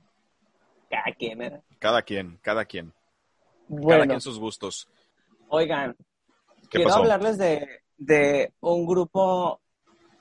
[0.91, 1.63] cada quien, ¿eh?
[1.79, 2.93] Cada quien, cada quien.
[3.89, 4.89] cada quien sus gustos.
[5.49, 5.97] Oigan,
[6.71, 9.61] quiero hablarles de, de un grupo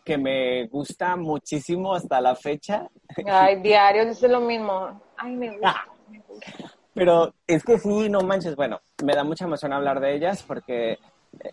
[0.03, 2.87] que me gusta muchísimo hasta la fecha.
[3.25, 5.01] Ay, diario, es lo mismo.
[5.17, 6.53] Ay, me gusta, me gusta.
[6.93, 10.91] Pero es que sí, no manches, bueno, me da mucha emoción hablar de ellas porque
[10.91, 11.51] eh,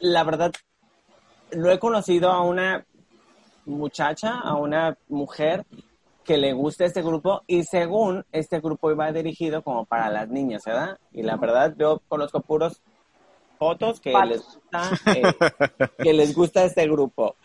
[0.00, 0.52] la verdad,
[1.52, 2.84] lo he conocido a una
[3.66, 5.64] muchacha, a una mujer
[6.24, 10.62] que le gusta este grupo y según este grupo iba dirigido como para las niñas,
[10.64, 10.98] ¿verdad?
[11.12, 12.82] Y la verdad yo conozco puros
[13.60, 15.22] fotos que les gusta eh,
[16.02, 17.36] que les gusta este grupo.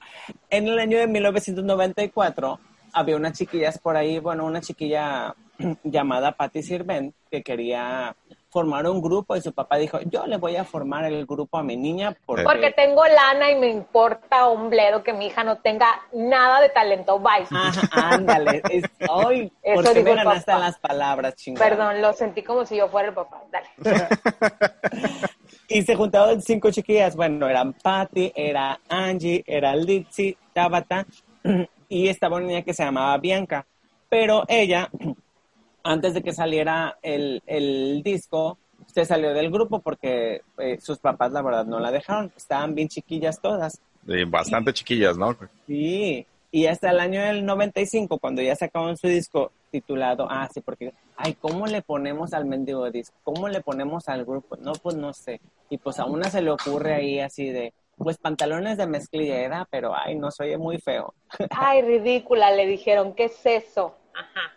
[0.49, 2.57] En el año de 1994
[2.93, 5.36] había unas chiquillas por ahí, bueno, una chiquilla
[5.84, 8.16] llamada Patty Sirvent que quería
[8.49, 11.63] formar un grupo y su papá dijo, yo le voy a formar el grupo a
[11.63, 12.45] mi niña porque...
[12.45, 16.70] Porque tengo lana y me importa un bledo que mi hija no tenga nada de
[16.70, 17.45] talento, bye.
[17.91, 21.68] ándale, es, hoy, ¿por qué me ganaste las palabras, chingada?
[21.68, 23.68] Perdón, lo sentí como si yo fuera el papá, dale.
[25.68, 31.05] y se juntaban cinco chiquillas, bueno, eran Patty, era Angie, era Lizzie, Tabata,
[31.89, 33.66] y estaba una niña que se llamaba Bianca,
[34.09, 34.89] pero ella
[35.84, 41.32] antes de que saliera el, el disco, usted salió del grupo porque eh, sus papás,
[41.32, 42.32] la verdad, no la dejaron.
[42.36, 43.82] Estaban bien chiquillas todas.
[44.28, 45.36] bastante chiquillas, ¿no?
[45.68, 46.26] Sí.
[46.55, 50.93] Y hasta el año del 95, cuando ya sacaron su disco titulado, ah, sí, porque,
[51.17, 53.13] ay, ¿cómo le ponemos al mendigo disco?
[53.25, 54.55] ¿Cómo le ponemos al grupo?
[54.55, 55.41] No, pues no sé.
[55.69, 59.67] Y pues a una se le ocurre ahí así de, pues pantalones de mezclilla era,
[59.69, 61.13] pero ay, no soy muy feo.
[61.49, 63.97] Ay, ridícula, le dijeron, ¿qué es eso?
[64.13, 64.53] Ajá.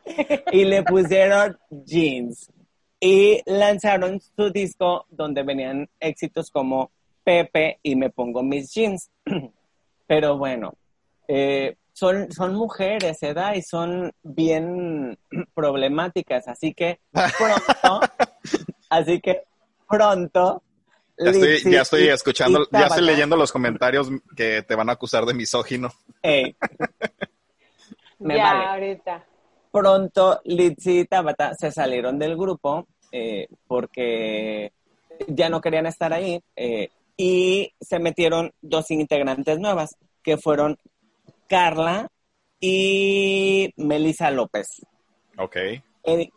[0.53, 2.49] y le pusieron jeans.
[3.01, 6.93] Y lanzaron su disco donde venían éxitos como
[7.25, 9.11] Pepe y Me Pongo Mis Jeans.
[10.07, 10.75] Pero bueno,
[11.27, 13.55] eh, son, son mujeres, ¿verdad?
[13.55, 15.19] Y son bien
[15.55, 18.01] problemáticas, así que pronto,
[18.91, 19.43] así que
[19.89, 20.63] pronto
[21.19, 25.25] ya estoy, ya estoy escuchando, ya estoy leyendo los comentarios que te van a acusar
[25.27, 25.93] de misógino.
[28.21, 29.25] Me ya, ahorita.
[29.71, 34.73] Pronto Litsi y Tabata se salieron del grupo eh, porque
[35.27, 40.79] ya no querían estar ahí eh, y se metieron dos integrantes nuevas que fueron
[41.49, 42.09] Carla
[42.61, 44.87] y Melissa López.
[45.39, 45.57] Ok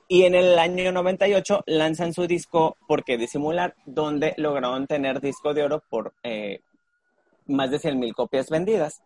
[0.08, 5.64] y en el año 98 lanzan su disco Porque Disimular, donde lograron tener disco de
[5.64, 6.62] oro por eh,
[7.48, 9.02] más de 100 mil copias vendidas.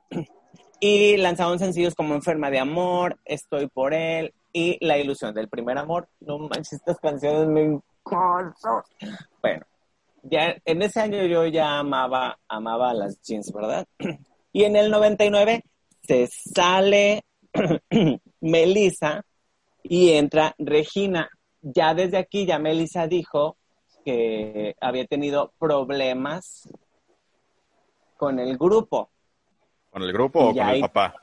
[0.82, 5.78] Y lanzaron sencillos como Enferma de Amor, Estoy por él y La Ilusión del Primer
[5.78, 6.10] Amor.
[6.20, 8.84] No manches, estas canciones me encantan.
[9.42, 9.66] Bueno,
[10.24, 13.88] ya en ese año yo ya amaba, amaba las jeans, ¿verdad?
[14.52, 15.64] Y en el 99
[16.06, 17.24] se sale
[18.42, 19.24] Melissa
[19.84, 21.30] y entra Regina.
[21.62, 23.58] Ya desde aquí, ya Melissa dijo
[24.04, 26.70] que había tenido problemas
[28.18, 29.10] con el grupo.
[29.90, 31.16] ¿Con el grupo o con el papá?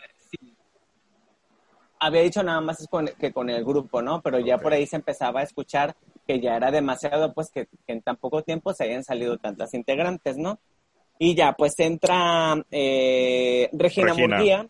[2.01, 4.21] Había dicho nada más que con el grupo, ¿no?
[4.23, 5.95] Pero ya por ahí se empezaba a escuchar
[6.27, 10.37] que ya era demasiado, pues que, en tan poco tiempo se hayan salido tantas integrantes,
[10.37, 10.59] ¿no?
[11.25, 14.69] Y ya, pues entra eh, Regina, Regina.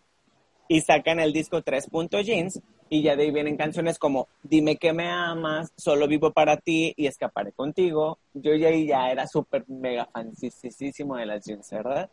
[0.67, 1.87] y sacan el disco 3.
[2.23, 6.57] Jeans, y ya de ahí vienen canciones como Dime que me amas, Solo vivo para
[6.57, 8.19] ti y Escaparé contigo.
[8.35, 12.07] Yo ya ya era súper mega fansísimo de las jeans, ¿verdad?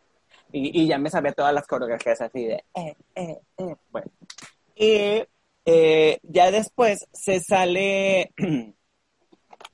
[0.51, 3.75] Y, ya me sabía todas las coreografías así de eh, eh, eh.
[3.91, 4.09] Bueno.
[4.75, 5.21] Y
[5.65, 8.33] eh, ya después se sale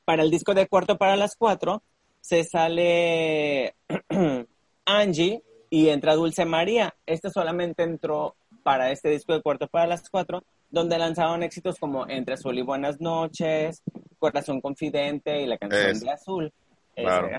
[0.03, 1.83] para el disco de cuarto para las cuatro,
[2.19, 3.73] se sale
[4.87, 6.95] Angie y entra Dulce María.
[7.05, 12.07] Este solamente entró para este disco de cuarto para las cuatro, donde lanzaron éxitos como
[12.07, 13.83] Entre Azul y Buenas Noches,
[14.17, 16.53] Corazón Confidente y la canción de Azul.
[16.95, 17.29] Claro.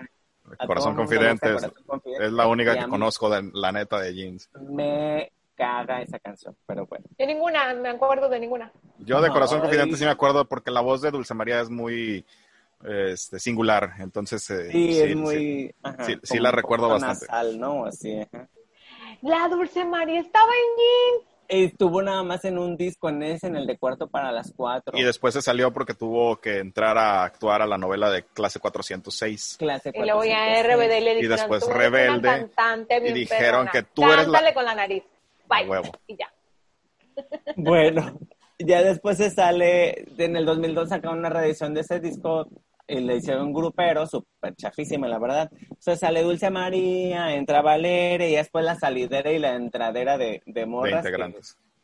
[0.67, 1.57] Corazón confidente,
[2.21, 4.49] es, la única que conozco de la neta de Jeans.
[4.71, 7.05] Me caga esa canción, pero bueno.
[7.19, 8.73] De ninguna, me acuerdo de ninguna.
[8.99, 12.25] Yo de Corazón Confidente sí me acuerdo porque la voz de Dulce María es muy
[12.85, 15.75] este, singular, entonces eh, sí, es muy,
[16.23, 17.27] sí, la recuerdo bastante.
[17.57, 17.85] ¿no?
[17.85, 18.21] Así,
[19.23, 21.29] La Dulce María estaba en Jeans.
[21.49, 24.99] Estuvo nada más en un disco en ese, en el de cuarto para las cuatro.
[24.99, 28.61] Y después se salió porque tuvo que entrar a actuar a la novela de Clase
[28.61, 29.57] 406.
[29.59, 29.95] Clase 406.
[29.95, 32.51] Y luego ya RBD le dijeron, y después Rebelde.
[33.07, 34.53] y dijeron que tú eres la...
[34.53, 35.03] con la nariz.
[35.49, 35.67] Bye.
[35.67, 35.91] Huevo.
[36.07, 36.31] Y ya.
[37.57, 38.19] Bueno,
[38.59, 42.47] ya después se sale, en el 2002 sacaron una reedición de ese disco
[42.89, 45.51] y le hicieron un grupero súper chafísimo, la verdad.
[45.53, 50.67] Entonces sale Dulce María, entra Valeria y después la salidera y la entradera de, de
[50.67, 51.05] morras.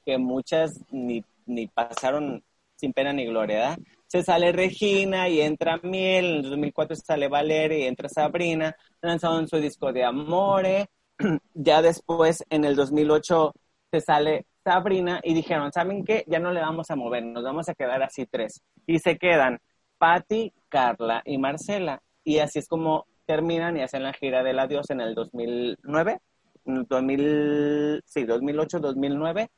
[0.05, 2.43] Que, muchas ni, ni pasaron
[2.77, 3.77] sin pena ni gloria,
[4.07, 9.49] Se sale Regina y entra Miel, en el 2004 sale Valeria y entra Sabrina, lanzaron
[9.49, 10.89] su disco de Amore,
[11.55, 13.53] ya después en el 2008
[13.93, 16.25] se sale Sabrina y dijeron, ¿saben qué?
[16.27, 18.63] Ya no le vamos a mover, nos vamos a quedar así tres.
[18.87, 19.61] Y se quedan
[19.99, 22.03] Patti, Carla y Marcela.
[22.25, 26.21] Y así es como terminan y hacen la gira del adiós en el 2009,
[26.65, 29.51] 2000, sí, 2008, 2009,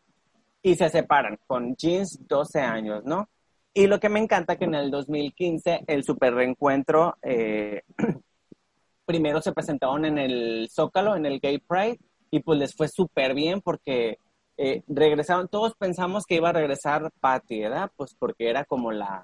[0.62, 3.28] y se separan con Jeans 12 años, ¿no?
[3.74, 7.82] Y lo que me encanta que en el 2015 el super reencuentro, eh,
[9.05, 11.99] primero se presentaron en el Zócalo, en el Gay Pride,
[12.30, 14.18] y pues les fue súper bien porque
[14.57, 17.91] eh, regresaron, todos pensamos que iba a regresar Patty, ¿verdad?
[17.97, 19.22] Pues porque era como la,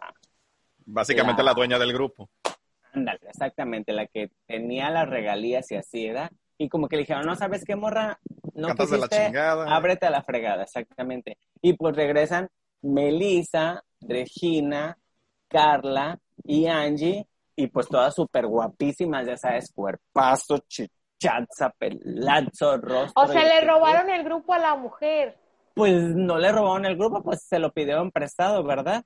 [0.86, 2.28] Básicamente la, dueña del grupo.
[2.92, 6.30] Ándale, exactamente, la que tenía las regalías y así, ¿verdad?
[6.58, 8.20] Y como que le dijeron, no sabes qué, morra,
[8.54, 9.74] no Cantas de la chingada.
[9.74, 11.38] ábrete a la fregada, exactamente.
[11.60, 12.48] Y pues regresan
[12.82, 14.98] Melissa, Regina,
[15.48, 17.26] Carla y Angie,
[17.56, 23.22] y pues todas súper guapísimas, ya sabes, cuerpazo, chichaza, pelazo, rostro.
[23.22, 25.36] O sea, le robaron el grupo a la mujer.
[25.74, 29.04] Pues no le robaron el grupo, pues se lo pidieron prestado, ¿verdad?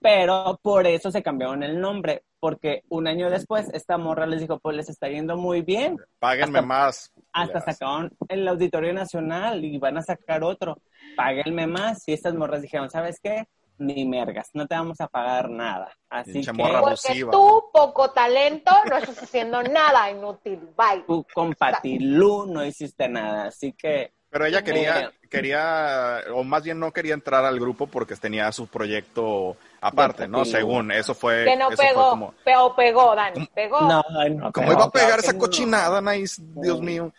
[0.00, 4.58] Pero por eso se cambiaron el nombre, porque un año después esta morra les dijo,
[4.60, 5.96] pues les está yendo muy bien.
[6.18, 7.12] Páguenme Hasta- más.
[7.32, 10.78] Hasta sacaron el Auditorio Nacional y van a sacar otro.
[11.16, 12.06] Páguenme más.
[12.08, 13.48] Y estas morras dijeron, ¿sabes qué?
[13.80, 15.92] Ni mergas, no te vamos a pagar nada.
[16.10, 20.58] Así que morra Porque tú, poco talento, no estás haciendo nada inútil.
[20.76, 21.04] Bye.
[21.06, 23.46] tú con Patilú no hiciste nada.
[23.46, 28.16] Así que Pero ella quería, quería, o más bien no quería entrar al grupo porque
[28.16, 30.44] tenía su proyecto aparte, ¿no?
[30.44, 33.80] Según, eso fue, Que no eso fue pegó, como, pero pegó, Dani, pegó.
[33.82, 34.52] no, no.
[34.52, 36.42] ¿cómo iba a pegar esa cochinada, Nice?
[36.42, 37.12] Dios mío.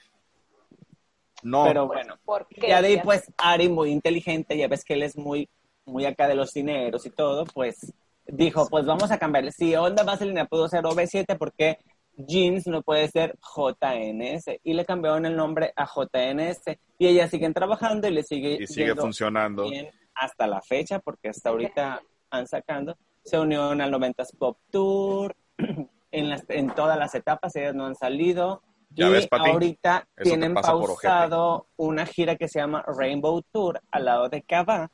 [1.42, 2.68] No, Pero Pues, bueno, ¿por qué?
[2.68, 5.48] ya de ahí pues Ari muy inteligente, ya ves que él es muy,
[5.86, 7.94] muy acá de los dineros y todo, pues
[8.28, 9.52] dijo, pues vamos a cambiarle.
[9.52, 11.78] Si Onda Vaselina pudo ser OV7, ¿por qué
[12.18, 14.60] Jeans no puede ser JNS?
[14.64, 16.78] Y le cambiaron el nombre a JNS.
[16.98, 19.70] Y ellas siguen trabajando y le sigue, y sigue funcionando.
[19.70, 19.90] bien
[20.20, 22.02] hasta la fecha, porque hasta ahorita
[22.32, 22.98] han sacando.
[23.24, 25.36] Se unieron al 90s Pop Tour,
[26.12, 28.62] en, las, en todas las etapas, ellas no han salido.
[28.92, 33.82] Ya y ves, Pati, ahorita eso tienen pausado una gira que se llama Rainbow Tour
[33.92, 34.90] al lado de Cava,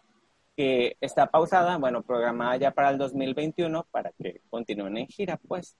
[0.55, 5.77] que está pausada, bueno, programada ya para el 2021 para que continúen en gira, pues.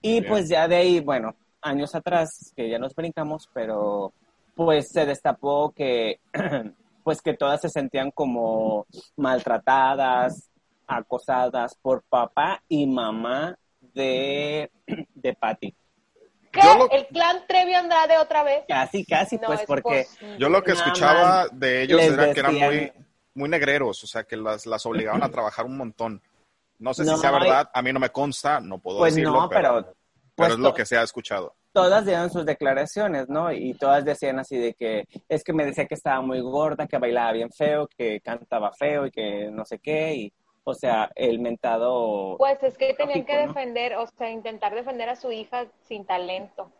[0.00, 0.26] Y Bien.
[0.28, 4.12] pues ya de ahí, bueno, años atrás, que ya nos brincamos, pero
[4.54, 6.20] pues se destapó que
[7.04, 8.86] pues que todas se sentían como
[9.16, 10.50] maltratadas,
[10.86, 14.70] acosadas por papá y mamá de,
[15.14, 15.74] de Patty.
[16.50, 16.60] ¿Qué?
[16.62, 18.64] Lo- ¿El clan Trevi Andrade otra vez?
[18.68, 20.06] Casi, casi, No, pues es porque.
[20.38, 22.92] Yo lo que escuchaba de ellos era que eran muy,
[23.34, 26.20] muy negreros, o sea, que las, las obligaban a trabajar un montón.
[26.78, 29.40] No sé No, si sea verdad, a mí no me consta, no puedo Pues decirlo,
[29.42, 29.94] no, pero, pero, pero
[30.34, 31.54] pues es lo que se ha escuchado.
[31.72, 33.52] todas dieron sus declaraciones, ¿no?
[33.52, 36.98] Y todas decían así de que es que me decía que estaba muy gorda, que
[36.98, 40.32] bailaba bien feo, que cantaba feo y que no sé qué, y
[40.64, 42.36] o sea, el mentado...
[42.38, 46.70] Pues es que tenían que defender, o sea, intentar defender a su hija sin talento.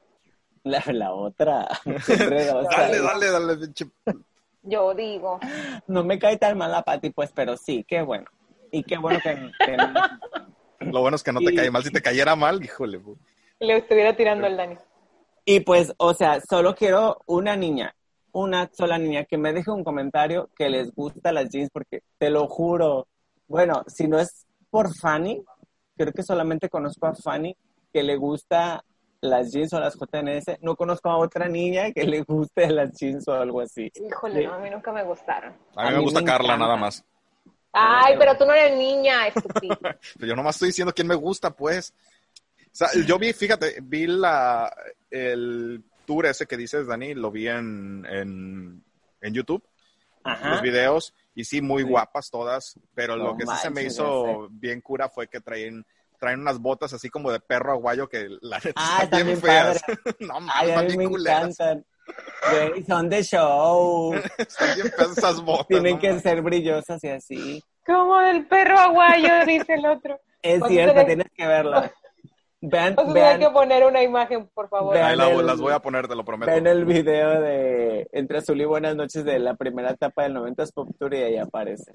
[0.64, 1.68] La, la otra.
[2.04, 3.86] siempre, o sea, Dale, dale, dale, pinche.
[4.62, 5.40] Yo digo.
[5.88, 8.26] No me cae tan mal la Pati, pues, pero sí, qué bueno.
[8.70, 9.50] Y qué bueno que...
[9.66, 9.92] que no-
[10.92, 11.82] Lo bueno es que no te Y- cae mal.
[11.82, 13.00] Si te cayera mal, híjole.
[13.00, 13.16] pu-
[13.58, 14.76] Le estuviera tirando el Dani.
[15.44, 17.94] Y pues, o sea, solo quiero una niña,
[18.30, 22.30] una sola niña que me deje un comentario que les gusta las jeans, porque te
[22.30, 23.08] lo juro.
[23.52, 25.44] Bueno, si no es por Fanny,
[25.94, 27.54] creo que solamente conozco a Fanny
[27.92, 28.82] que le gusta
[29.20, 30.56] las jeans o las JNS.
[30.62, 33.92] No conozco a otra niña que le guste las jeans o algo así.
[33.94, 34.46] Híjole, Sí.
[34.46, 35.52] no, a mí nunca me gustaron.
[35.76, 36.64] A mí A me gusta me Carla, encanta.
[36.64, 37.04] nada más.
[37.74, 39.76] Ay, pero tú no eres niña, estúpido.
[39.82, 41.92] Pero yo nomás estoy diciendo quién me gusta, pues.
[42.66, 44.74] O sea, yo vi, fíjate, vi la,
[45.10, 48.82] el tour ese que dices, Dani, lo vi en, en,
[49.20, 49.62] en YouTube,
[50.24, 50.50] Ajá.
[50.50, 51.88] los videos, y sí, muy Sí.
[51.88, 55.84] guapas todas, pero lo que sí se me hizo bien cura fue que traen,
[56.18, 59.82] traen unas botas así como de perro aguayo que la neta Ah, están bien feas.
[60.20, 61.56] no mames, bien culeras.
[62.50, 64.12] Güey, son de show.
[64.38, 65.68] Están bien feas esas botas.
[65.68, 67.64] Tienen no que ser brillosas y así.
[67.86, 70.20] Como del perro aguayo, dice el otro.
[70.42, 71.92] Es cierto, tienes que verla.
[72.64, 74.94] Vean, Vas a vean, tener que poner una imagen, por favor.
[74.94, 76.50] Vean Ahí la- el- las voy a poner, te lo prometo.
[76.50, 80.70] vean el video de Entre Azul y Buenas Noches de la primera etapa del 90s
[80.72, 81.92] Pop Tour y ahí aparece.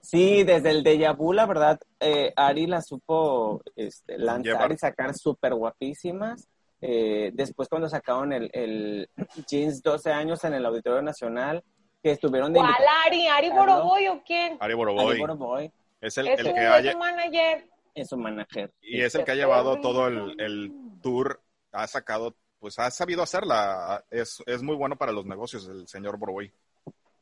[0.00, 4.72] Sí, desde el Deja Vu, la verdad, eh, Ari la supo este, lanzar Llevar.
[4.72, 6.48] y sacar súper guapísimas.
[6.80, 9.08] Eh, después cuando sacaron el, el
[9.46, 11.62] Jeans 12 años en el Auditorio Nacional,
[12.02, 12.72] que estuvieron de ¿Cuál.
[13.06, 13.26] Ari?
[13.26, 13.50] ¿Ari.
[13.50, 14.52] Boroboy o quién?
[14.54, 15.18] Ari Ari Boroboy.
[15.18, 17.66] Boroboy Es el, Es el que es haya, manager.
[17.94, 18.72] Es su manager.
[18.80, 20.72] y es el que ha llevado todo el, el
[21.02, 21.40] tour,
[21.72, 24.04] ha sacado, pues ha sabido hacerla.
[24.10, 26.52] Es, es muy bueno para los negocios el señor Boroboy.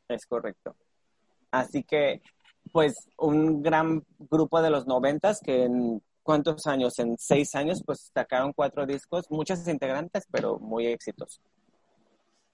[0.07, 0.75] Es correcto.
[1.51, 2.21] Así que,
[2.71, 8.11] pues, un gran grupo de los noventas que en cuántos años, en seis años, pues
[8.13, 11.41] sacaron cuatro discos, muchas integrantes, pero muy exitosos.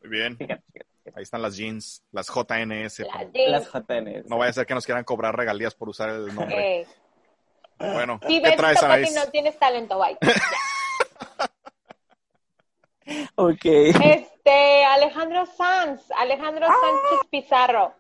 [0.01, 0.37] Muy bien.
[0.37, 1.13] Fíjate, fíjate, fíjate.
[1.19, 2.99] Ahí están las jeans, las JNS.
[2.99, 4.29] La como- de- Las JNS.
[4.29, 6.87] No vaya a ser que nos quieran cobrar regalías por usar el nombre.
[7.77, 10.17] Bueno, Si ¿qué ves traes, no tienes talento, bye.
[13.35, 13.65] Ok.
[13.65, 17.93] Este, Alejandro Sanz, Alejandro Sánchez Pizarro.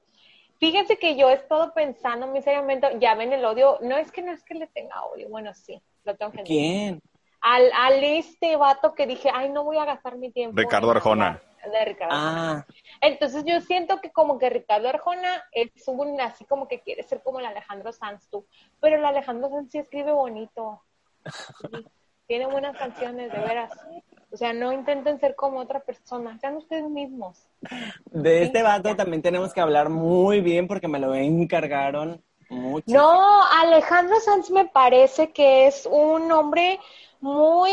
[0.59, 4.21] Fíjense que yo he estado pensando muy seriamente, ya ven el odio, no es que
[4.21, 6.55] no es que le tenga odio, bueno, sí, lo tengo que decir.
[6.55, 7.01] ¿Quién?
[7.41, 10.57] Al, al este vato que dije, ay, no voy a gastar mi tiempo.
[10.57, 11.41] Ricardo Arjona.
[11.71, 12.13] De Ricardo.
[12.15, 12.65] Ah,
[13.01, 17.21] Entonces yo siento que como que Ricardo Arjona es un así como que quiere ser
[17.23, 18.45] como el Alejandro Sanz tú,
[18.79, 20.81] pero el Alejandro Sanz sí escribe bonito.
[21.61, 21.85] Sí,
[22.27, 23.71] tiene buenas canciones, de veras.
[24.31, 27.47] O sea, no intenten ser como otra persona, sean ustedes mismos.
[28.11, 32.23] de este vato también tenemos que hablar muy bien porque me lo encargaron.
[32.49, 32.85] Mucho.
[32.87, 36.79] No, Alejandro Sanz me parece que es un hombre
[37.19, 37.71] muy,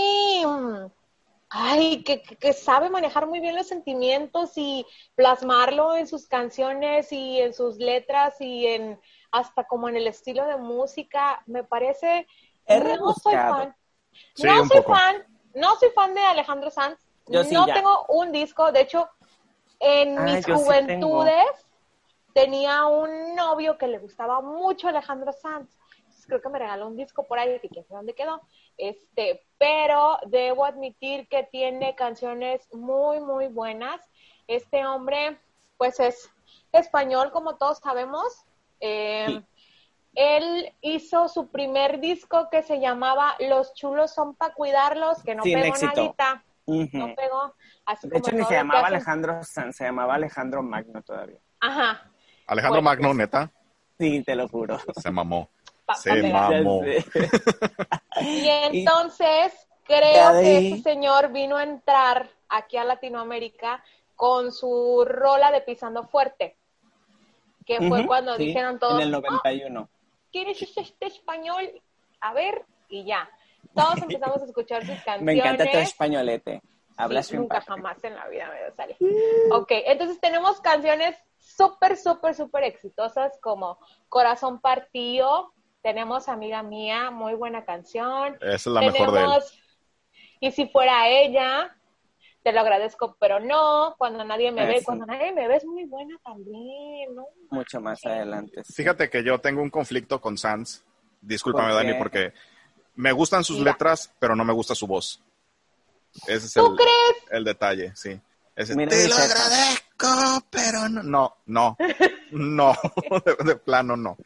[1.53, 7.41] ay, que, que- sabe manejar muy bien los sentimientos y plasmarlo en sus canciones y
[7.41, 9.01] en sus letras y en
[9.31, 11.43] hasta como en el estilo de música.
[11.47, 12.27] Me parece,
[12.67, 13.75] Es no soy fan,
[14.35, 14.93] Sí, no soy poco.
[14.93, 16.99] fan, no soy fan de Alejandro Sanz.
[17.27, 17.75] Yo sí, no ya.
[17.75, 19.09] tengo un disco, de hecho,
[19.81, 21.45] en Ah, mis sí juventudes
[22.35, 25.71] tenía un novio que le gustaba mucho Alejandro Sanz.
[26.33, 28.41] Creo que me regaló un disco por ahí, que quién sabe dónde quedó.
[28.79, 34.01] Este, pero debo admitir que tiene canciones muy, muy buenas.
[34.47, 35.39] Este hombre,
[35.77, 36.31] pues es
[36.73, 38.47] español, como todos sabemos.
[38.81, 39.47] Eh, Sí.
[40.15, 45.43] Él hizo su primer disco que se llamaba Los chulos son para cuidarlos, que no
[45.43, 45.93] Sin pegó éxito.
[45.95, 46.89] nadita, Ujú.
[46.99, 47.55] no pegó.
[47.85, 48.87] Así De como hecho, ni se llamaba.
[48.89, 51.39] Alejandro Sanz, se llamaba Alejandro Magno todavía.
[51.61, 52.11] Ajá.
[52.47, 52.91] Alejandro Bueno.
[52.91, 53.51] Magno, neta,
[53.99, 54.79] Sí, te lo juro.
[54.97, 55.49] se mamó.
[55.95, 56.83] Se mamó.
[58.21, 59.53] Y entonces
[59.85, 63.83] creo que ese señor vino a entrar aquí a Latinoamérica
[64.15, 66.57] con su rola de Pisando Fuerte,
[67.67, 69.89] que fue cuando sí, dijeron todos, En el "Oh, 91.
[70.31, 71.71] ¿quién es este español?
[72.21, 73.29] A ver, y ya.
[73.75, 75.23] Todos empezamos a escuchar sus canciones.
[75.23, 76.63] Me encanta tu españolete.
[76.97, 77.67] Hablas Sí, nunca padre.
[77.69, 78.97] jamás en la vida me sale.
[79.53, 83.79] Ok, entonces tenemos canciones súper, súper, súper exitosas como
[84.09, 85.52] Corazón Partido,
[85.83, 88.37] tenemos Amiga Mía, muy buena canción.
[88.41, 89.25] Esa es la mejor de él.
[89.27, 89.63] Tenemos
[90.41, 91.77] Y si fuera ella,
[92.43, 95.85] te lo agradezco, pero no, cuando nadie me ve, cuando nadie me ve es muy
[95.85, 97.27] buena también, ¿no?
[97.51, 98.63] Mucho más adelante.
[98.65, 98.73] sí.
[98.73, 100.85] Fíjate que yo tengo un conflicto con Sans.
[101.21, 101.77] Discúlpame, ¿Por?
[101.77, 102.33] Dani, porque
[102.97, 103.73] me gustan sus Mira.
[103.73, 105.23] letras, pero no me gusta su voz.
[106.27, 107.25] Ese es ¿Tú el, crees?
[107.31, 108.21] el detalle, sí.
[108.55, 111.03] Ese, Mira, te lo agradezco, pero no.
[111.05, 111.77] No, no,
[112.33, 112.73] no,
[113.25, 114.17] de, de plano no.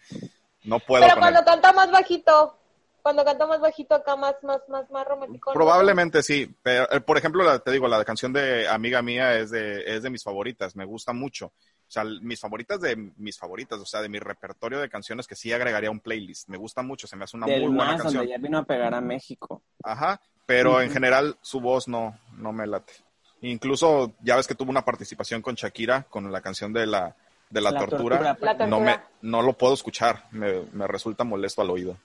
[0.66, 1.44] No puedo Pero con cuando él.
[1.46, 2.58] canta más bajito,
[3.02, 5.50] cuando canta más bajito acá, más, más, más, más romántico.
[5.50, 5.54] ¿no?
[5.54, 9.50] Probablemente sí, pero eh, por ejemplo, la- te digo, la canción de Amiga Mía es
[9.50, 11.46] de, es de mis favoritas, me gusta mucho.
[11.46, 15.36] O sea, mis favoritas de mis favoritas, o sea, de mi repertorio de canciones que
[15.36, 16.48] sí agregaría a un playlist.
[16.48, 18.22] Me gusta mucho, se me hace una Del muy buena más, canción.
[18.22, 19.62] donde ya vino a pegar a México.
[19.84, 22.92] Ajá, pero en general su voz no, no me late.
[23.42, 27.14] Incluso ya ves que tuvo una participación con Shakira, con la canción de la,
[27.51, 28.18] de la, La tortura.
[28.18, 28.20] tortura.
[28.22, 28.66] La tortura.
[28.66, 31.97] No, me, no lo puedo escuchar, me, me resulta molesto al oído.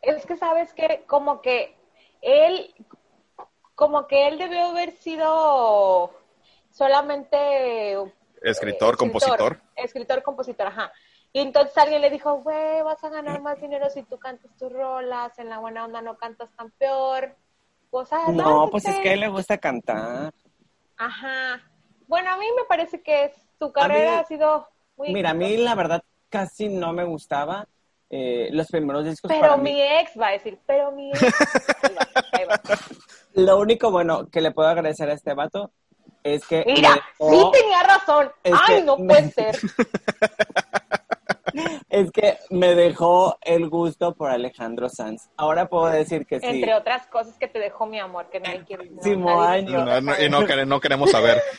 [0.00, 1.76] Es que sabes que como que
[2.20, 2.74] él,
[3.74, 6.12] como que él debió haber sido
[6.70, 7.96] solamente
[8.42, 9.60] Escritor, eh, compositor.
[9.76, 10.92] Escritor, compositor, ajá.
[11.32, 14.70] Y entonces alguien le dijo, güey, vas a ganar más dinero si tú cantas tus
[14.72, 17.34] rolas, en la buena onda no cantas tan peor.
[17.90, 20.32] Pues, ah, No, pues es que a él le gusta cantar.
[20.98, 21.60] Ajá.
[22.06, 25.34] Bueno, a mí me parece que es- su carrera mí- ha sido muy Mira, a
[25.34, 27.66] mí la verdad casi no me gustaba
[28.10, 29.28] eh, los primeros discos.
[29.30, 29.80] Pero para mi mí.
[29.82, 31.22] ex va a decir, pero mi ex.
[31.82, 32.60] Ahí va, ahí va.
[33.34, 35.72] Lo único bueno que le puedo agradecer a este vato
[36.22, 38.30] es que Mira, me sí tenía razón.
[38.44, 39.56] Es Ay, que no me- puede ser.
[41.88, 45.28] es que me dejó el gusto por Alejandro Sanz.
[45.36, 46.46] Ahora puedo decir que sí.
[46.46, 48.90] Entre otras cosas que te dejó mi amor, que nadie quiere.
[48.90, 50.28] no, no, y
[50.66, 51.40] no queremos saber.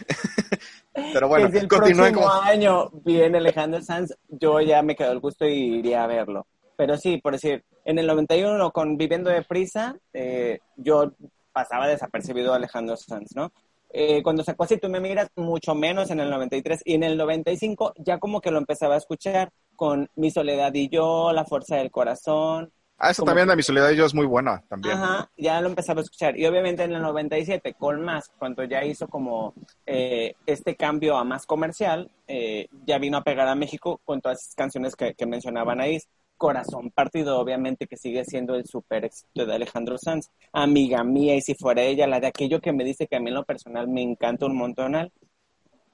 [0.93, 2.47] Pero bueno, si el próximo con...
[2.47, 6.45] año viene Alejandro Sanz, yo ya me quedo el gusto y iría a verlo.
[6.75, 11.13] Pero sí, por decir, en el 91 con Viviendo de Prisa, eh, yo
[11.51, 13.51] pasaba desapercibido a Alejandro Sanz, ¿no?
[13.95, 17.15] Eh, cuando sacó Así tú me miras, mucho menos en el 93 y en el
[17.15, 21.75] 95 ya como que lo empezaba a escuchar con Mi Soledad y yo, La Fuerza
[21.75, 22.71] del Corazón,
[23.05, 24.95] Ah, como también de mi soledad y yo es muy buena también.
[24.95, 26.39] Ajá, ya lo empezaba a escuchar.
[26.39, 29.53] Y obviamente en el 97, con más, cuando ya hizo como
[29.85, 34.41] eh, este cambio a más comercial, eh, ya vino a pegar a México con todas
[34.41, 35.99] esas canciones que, que mencionaban ahí.
[36.37, 40.29] Corazón Partido, obviamente, que sigue siendo el super éxito de Alejandro Sanz.
[40.53, 43.31] Amiga mía, y si fuera ella, la de aquello que me dice que a mí
[43.31, 45.11] en lo personal me encanta un montonal.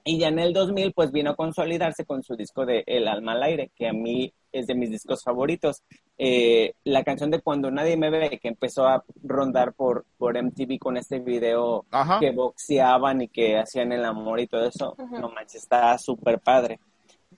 [0.04, 3.32] Y ya en el 2000, pues vino a consolidarse con su disco de El alma
[3.32, 5.82] al aire, que a mí es de mis discos favoritos.
[6.18, 10.78] Eh, la canción de Cuando nadie me ve, que empezó a rondar por, por MTV
[10.78, 12.20] con este video Ajá.
[12.20, 16.78] que boxeaban y que hacían el amor y todo eso, no manches, está súper padre.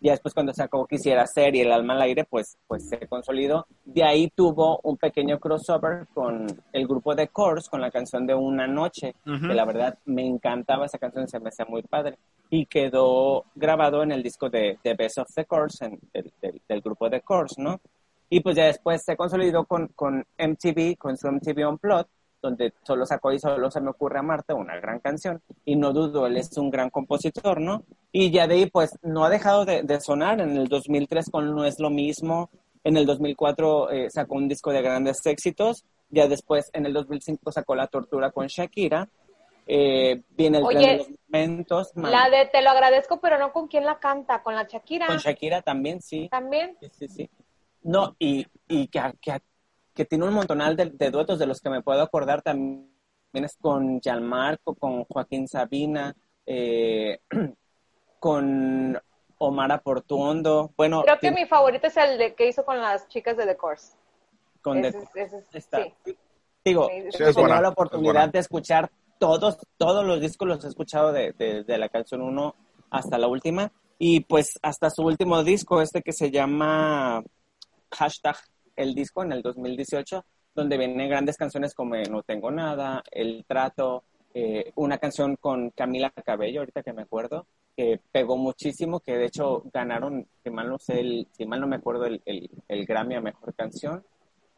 [0.03, 3.67] Ya después cuando sacó Quisiera Ser y El Alma al Aire, pues, pues se consolidó.
[3.85, 8.35] De ahí tuvo un pequeño crossover con el grupo de Course, con la canción de
[8.35, 9.47] Una Noche, Ujú.
[9.49, 12.19] que la verdad me encantaba esa canción, se me hacía muy padre.
[12.51, 16.61] Y quedó grabado en el disco de, de Best of the Course, en- del, del-
[16.69, 17.81] del grupo de Course, ¿no?
[18.29, 22.07] Y pues ya después se consolidó con, con MTV, con su MTV Unplugged,
[22.43, 26.27] donde solo sacó y solo se me ocurre amarte, una gran canción, y no dudo,
[26.27, 27.85] él es un gran compositor, ¿no?
[28.11, 31.65] Y ya de ahí, pues, no ha dejado de, sonar, en el 2003 con No
[31.65, 32.51] es lo mismo,
[32.85, 37.53] en el 2004 eh, sacó un disco de grandes éxitos, ya después en el 2005
[37.53, 39.09] sacó La Tortura con Shakira,
[39.67, 41.93] eh, viene el Oye, de los momentos.
[41.95, 45.07] La de Te lo agradezco, pero no con quién la canta, con la Shakira.
[45.07, 46.29] Con Shakira también, sí.
[46.29, 46.77] También.
[46.81, 47.31] Sí, sí, sí.
[47.85, 49.41] No, y, y que, que,
[49.95, 52.89] que tiene un montonal de, duetos de los que me puedo acordar también
[53.33, 56.15] es con Gianmarco, con Joaquín Sabina,
[56.47, 57.21] eh,
[58.19, 58.99] con
[59.39, 60.73] Omar Portuondo.
[60.77, 63.57] Bueno, creo que mi favorito es el de que hizo con las chicas de The
[63.57, 63.97] Course.
[64.61, 65.01] Con ese,
[65.53, 66.15] sí.
[66.65, 71.33] Digo, he tenido la oportunidad de escuchar todos, todos los discos los he escuchado de,
[71.33, 72.55] de la canción 1
[72.91, 73.73] hasta la última.
[73.99, 77.23] Y pues hasta su último disco, este que se llama
[77.91, 78.37] hashtag
[78.77, 84.05] el disco en el 2018, donde vienen grandes canciones como No Tengo Nada, El Trato,
[84.35, 87.47] eh, una canción con Camila Cabello, ahorita que me acuerdo,
[87.77, 91.67] que pegó muchísimo, que de hecho ganaron, si mal no sé, el, si mal no
[91.67, 94.05] me acuerdo, el, el, Grammy a Mejor Canción.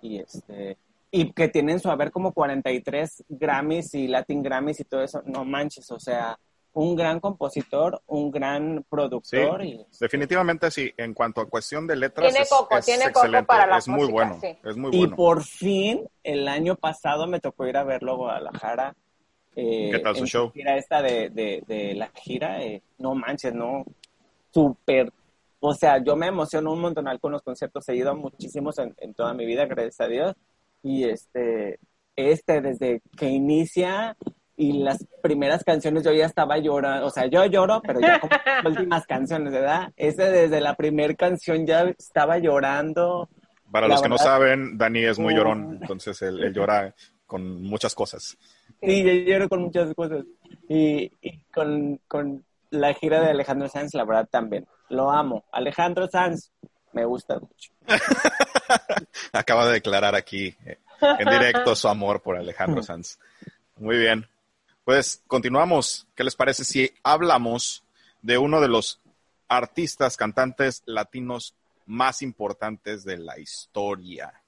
[0.01, 0.77] Y este
[1.11, 5.45] y que tienen su haber como 43 Grammys y Latin Grammys y todo eso, no
[5.45, 6.37] manches, o sea,
[6.75, 9.65] un gran compositor, un gran productor.
[9.65, 9.87] y...
[9.99, 12.33] Definitivamente sí, en cuanto a cuestión de letras.
[12.33, 15.07] Tiene coco, tiene coco para la es muy bueno, es muy bueno.
[15.07, 18.95] Y por fin, el año pasado me tocó ir a verlo a Guadalajara.
[19.57, 20.51] Eh, ¿Qué tal su show?
[20.51, 23.85] Gira esta de, de, la gira, eh, no manches, no,
[24.53, 25.13] súper.
[25.61, 29.15] O sea, yo me emociono un montón con los conciertos, he ido muchísimos en, en
[29.15, 30.35] toda mi vida, gracias a Dios.
[30.83, 31.79] Y este,
[32.17, 34.17] este, desde que inicia,
[34.57, 38.31] y las primeras canciones yo ya estaba llorando, o sea, yo lloro, pero ya como
[38.47, 39.93] las últimas canciones, ¿verdad?
[39.97, 43.29] Ese desde la primera canción ya estaba llorando.
[43.71, 46.95] Para los que no saben, Dani es muy llorón, entonces él, llora
[47.27, 48.37] con muchas cosas.
[48.81, 50.25] Sí, yo lloro con muchas cosas.
[50.69, 51.11] Y,
[51.53, 54.67] con, con, la gira de Alejandro Sanz, la verdad también.
[54.89, 55.45] Lo amo.
[55.53, 56.51] Alejandro Sanz,
[56.93, 57.73] me gusta mucho.
[59.33, 63.19] Acaba de declarar aquí eh, en directo su amor por Alejandro Sanz.
[63.77, 64.27] Muy bien.
[64.85, 66.07] Pues continuamos.
[66.15, 67.85] ¿Qué les parece si hablamos
[68.21, 69.01] de uno de los
[69.49, 71.55] artistas, cantantes latinos
[71.87, 74.43] más importantes de la historia?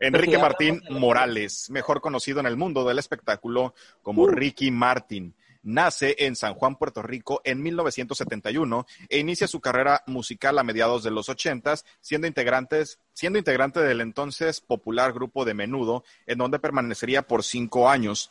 [0.00, 4.28] Enrique Martín Morales, mejor conocido en el mundo del espectáculo como uh.
[4.28, 5.34] Ricky Martin.
[5.62, 11.02] Nace en San Juan, Puerto Rico, en 1971 e inicia su carrera musical a mediados
[11.02, 16.60] de los 80, siendo, integrantes, siendo integrante del entonces popular grupo de Menudo, en donde
[16.60, 18.30] permanecería por cinco años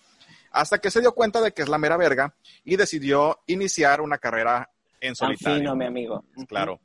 [0.55, 2.33] hasta que se dio cuenta de que es la mera verga
[2.63, 5.75] y decidió iniciar una carrera en solitario.
[5.75, 6.23] mi amigo.
[6.47, 6.79] Claro.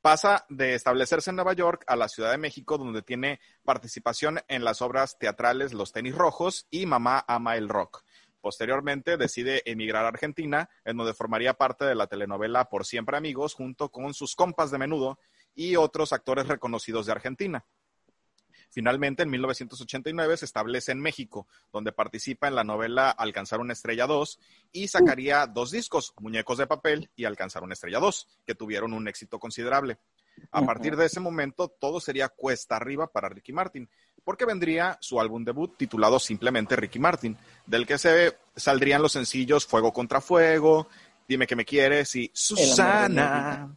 [0.00, 4.64] Pasa de establecerse en Nueva York a la Ciudad de México, donde tiene participación en
[4.64, 8.02] las obras teatrales Los Tenis Rojos y Mamá Ama el Rock.
[8.40, 13.54] Posteriormente decide emigrar a Argentina, en donde formaría parte de la telenovela Por Siempre Amigos,
[13.54, 15.18] junto con sus compas de menudo
[15.54, 17.64] y otros actores reconocidos de Argentina.
[18.72, 24.06] Finalmente, en 1989 se establece en México, donde participa en la novela Alcanzar una estrella
[24.06, 24.40] 2
[24.72, 29.08] y sacaría dos discos, Muñecos de papel y Alcanzar una estrella 2, que tuvieron un
[29.08, 29.98] éxito considerable.
[30.50, 33.90] A partir de ese momento, todo sería cuesta arriba para Ricky Martin,
[34.24, 39.66] porque vendría su álbum debut titulado simplemente Ricky Martin, del que se saldrían los sencillos
[39.66, 40.88] Fuego contra Fuego,
[41.28, 43.76] Dime que me quieres y Susana.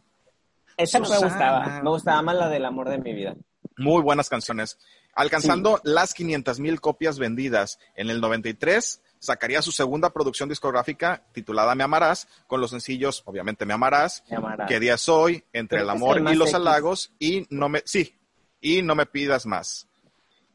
[0.76, 3.36] Esa me gustaba, me gustaba más la del amor de mi vida.
[3.76, 4.78] Muy buenas canciones.
[5.14, 11.74] Alcanzando las 500 mil copias vendidas en el 93, sacaría su segunda producción discográfica titulada
[11.74, 14.24] Me Amarás, con los sencillos, obviamente Me Amarás,
[14.68, 15.44] ¿Qué día soy?
[15.52, 18.14] Entre el amor y los halagos, y no me, sí,
[18.60, 19.88] y no me pidas más.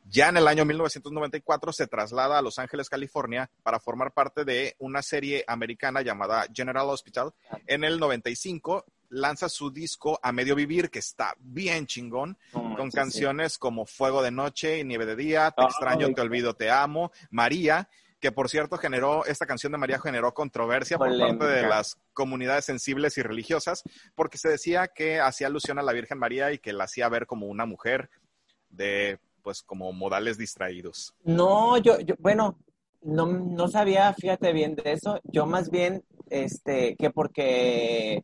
[0.09, 4.76] Ya en el año 1994 se traslada a Los Ángeles, California, para formar parte de
[4.80, 7.34] una serie americana llamada General Hospital.
[7.65, 13.57] En el 95 lanza su disco A Medio Vivir, que está bien chingón, con canciones
[13.57, 17.88] como Fuego de Noche y Nieve de Día, Te extraño, te olvido, te amo, María,
[18.20, 22.66] que por cierto generó, esta canción de María generó controversia por parte de las comunidades
[22.66, 23.84] sensibles y religiosas,
[24.16, 27.26] porque se decía que hacía alusión a la Virgen María y que la hacía ver
[27.26, 28.09] como una mujer
[28.70, 31.14] de, pues, como modales distraídos.
[31.24, 32.57] No, yo, yo bueno,
[33.01, 38.24] no, no sabía, fíjate bien de eso, yo más bien, este, que porque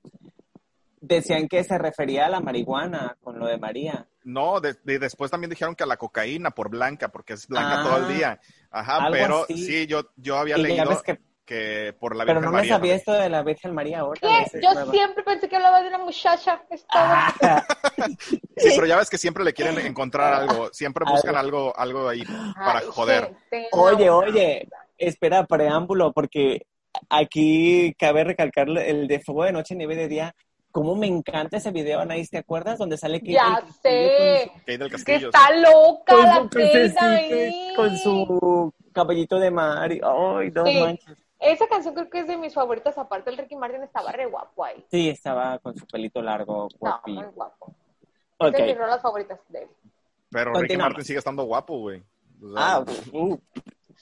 [1.00, 4.08] decían que se refería a la marihuana con lo de María.
[4.24, 8.04] No, después también dijeron que a la cocaína por blanca, porque es blanca todo el
[8.06, 8.40] ah, día.
[8.72, 9.88] Ajá, pero sí.
[9.88, 11.02] yo, yo había leído.
[11.04, 12.74] que que por la Pero Virgen no me María.
[12.76, 14.20] sabía esto de la Virgen María ahora.
[14.22, 14.60] ¿Qué?
[14.62, 14.92] Yo nueva.
[14.92, 16.62] siempre pensé que hablaba de una muchacha.
[16.70, 17.02] Es todo.
[17.02, 17.66] Ah,
[18.58, 22.24] Sí, pero ya ves que siempre le quieren encontrar algo, siempre buscan algo, algo ahí
[22.54, 23.36] para Ay, joder.
[23.50, 24.18] gente, Oye, no.
[24.18, 24.68] oye,
[24.98, 26.66] espera, preámbulo, porque
[27.10, 30.36] aquí cabe recalcar el de Fuego de Noche, Nieve de Día.
[30.78, 32.78] Cómo me encanta ese video, Anaís, ¿te acuerdas?
[32.78, 34.52] Donde sale Kate Ya sé.
[34.60, 35.30] Kate del Que Castillo.
[35.30, 37.74] está loca con la su Kate ahí.
[37.76, 39.92] con su cabellito de mar.
[39.92, 40.80] y- Ay, no Sí.
[40.80, 41.18] manches.
[41.40, 42.96] Esa canción creo que es de mis favoritas.
[42.96, 44.86] Aparte, el Ricky Martin estaba re guapo ahí.
[44.92, 47.74] Sí, estaba con su pelito largo, Estaba muy guapo.
[48.38, 48.48] Ok.
[48.50, 49.68] Es de mis rolas favoritas de él.
[50.30, 50.78] Pero Ricky.
[50.78, 52.04] Martin sigue estando guapo, güey.
[52.44, 53.36] O sea, Ah, uh,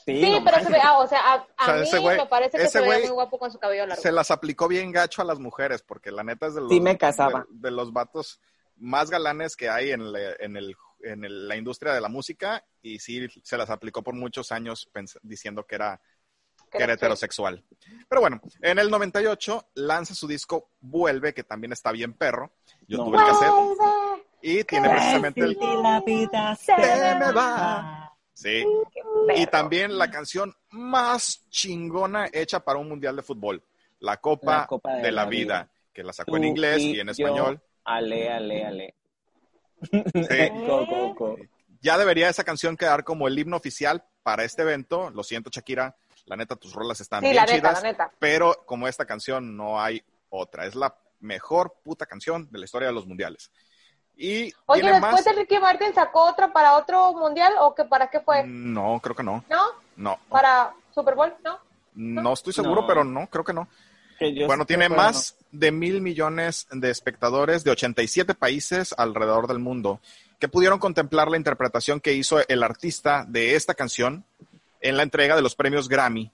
[0.06, 2.18] sí, Sí, no pero se ve, ah, o sea, a, a O sea, mí güey-
[2.18, 4.02] me parece que ese se veía muy guapo con su cabello largo.
[4.02, 6.80] se las aplicó bien gacho a las mujeres, porque la neta es de los, Sí
[6.80, 7.46] me casaba.
[7.50, 8.40] de, de los vatos
[8.78, 12.64] más galanes que hay en, la- en, el, en el- la industria de la música
[12.82, 16.00] y sí se las aplicó por muchos años pens- diciendo que era,
[16.72, 17.64] que era heterosexual.
[18.10, 22.52] Pero bueno, en el 98 lanza su disco Vuelve, que también está bien perro.
[22.88, 23.06] Yo No.
[23.06, 25.58] tuve el cassette y tiene precisamente el...
[25.82, 28.15] La vida Se se me va.
[28.36, 28.64] Sí,
[29.36, 33.64] y también la canción más chingona hecha para un mundial de fútbol,
[34.00, 37.08] La Copa, La Copa de, la vida, que la sacó en inglés y y en
[37.08, 37.12] yo.
[37.14, 37.62] español.
[37.86, 38.94] Ale, ale, ale.
[39.82, 40.50] Sí.
[40.68, 41.38] Go, go, go.
[41.82, 45.12] Ya debería esa canción quedar como el himno oficial para este evento.
[45.12, 48.12] Lo siento, Shakira, la neta, tus rolas están Sí, bien la neta, chidas, la neta.
[48.20, 50.66] pero como esta canción no hay otra.
[50.66, 53.52] Es la mejor puta canción de la historia de los mundiales.
[54.18, 55.26] Y Oye, después más...
[55.26, 58.44] de Ricky Martin sacó otra para otro mundial o que para qué fue?
[58.46, 59.44] No, creo que no.
[59.50, 59.64] ¿No?
[59.98, 61.60] No, Para Super Bowl, ¿no?
[61.96, 62.88] no estoy seguro, No.
[62.88, 63.68] pero no, creo que no.
[64.20, 69.60] Que Bueno, sí tiene más de mil millones de espectadores de 87 países alrededor del
[69.60, 70.00] mundo
[70.40, 74.26] que pudieron contemplar la interpretación que hizo el artista de esta canción
[74.82, 76.32] en la entrega de los premios Grammy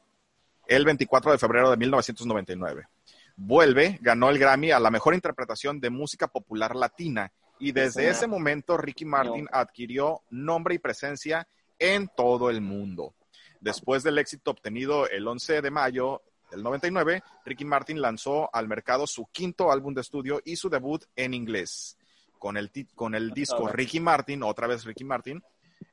[0.67, 2.87] el 24 de febrero de 1999.
[3.35, 8.27] Vuelve, ganó el Grammy a la mejor interpretación de música popular latina y desde ese
[8.27, 11.47] momento Ricky Martin adquirió nombre y presencia
[11.77, 13.13] en todo el mundo.
[13.59, 19.05] Después del éxito obtenido el 11 de mayo del 99, Ricky Martin lanzó al mercado
[19.05, 21.97] su quinto álbum de estudio y su debut en inglés.
[22.39, 23.67] Con el, con el disco.
[23.67, 25.43] Ricky Martin, otra vez Ricky Martin,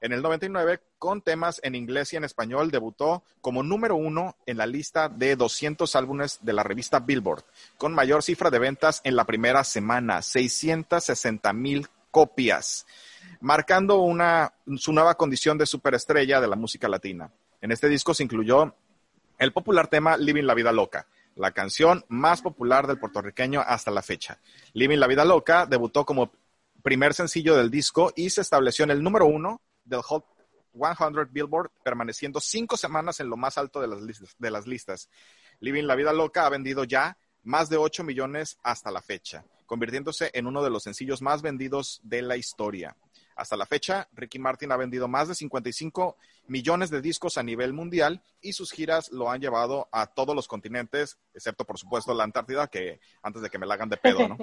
[0.00, 4.56] en el 99, con temas en inglés y en español, debutó como número uno en
[4.56, 7.44] la lista de 200 álbumes de la revista Billboard,
[7.76, 12.86] con mayor cifra de ventas en la primera semana, 660 mil copias,
[13.40, 17.32] marcando una, su nueva condición de superestrella de la música latina.
[17.60, 18.74] En este disco se incluyó
[19.38, 24.02] el popular tema Living la Vida Loca, la canción más popular del puertorriqueño hasta la
[24.02, 24.38] fecha.
[24.74, 26.32] Living la Vida Loca debutó como
[26.82, 30.24] primer sencillo del disco y se estableció en el número uno del Hot
[30.72, 34.36] 100 Billboard, permaneciendo cinco semanas en lo más alto de las listas.
[34.38, 35.08] De las listas.
[35.60, 40.30] Living la Vida Loca ha vendido ya más de 8 millones hasta la fecha, convirtiéndose
[40.34, 42.96] en uno de los sencillos más vendidos de la historia.
[43.34, 46.16] Hasta la fecha, Ricky Martin ha vendido más de 55
[46.48, 50.48] millones de discos a nivel mundial y sus giras lo han llevado a todos los
[50.48, 54.26] continentes, excepto por supuesto la Antártida, que antes de que me la hagan de pedo,
[54.26, 54.36] ¿no?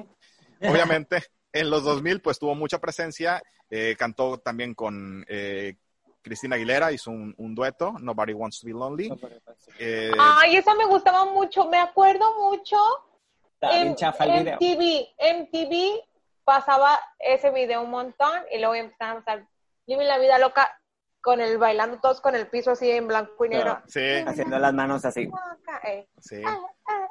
[0.61, 1.25] Obviamente,
[1.55, 5.77] en los 2000 pues tuvo mucha presencia, eh, cantó también con eh,
[6.21, 9.09] Cristina Aguilera, hizo un, un dueto, Nobody Wants to Be Lonely.
[9.79, 11.69] Eh, Ay, esa me gustaba mucho.
[11.69, 12.77] Me acuerdo mucho.
[13.61, 14.55] En chafa el video.
[14.55, 15.07] MTV,
[15.39, 16.03] MTV
[16.43, 19.47] pasaba ese video un montón y luego empezaban a pasar
[19.87, 20.69] Living la vida loca
[21.25, 23.81] con el bailando todos con el piso así en blanco y negro.
[23.87, 25.27] sí, Haciendo las manos así.
[25.83, 26.55] Eh, sí, ah,
[26.87, 27.07] ah,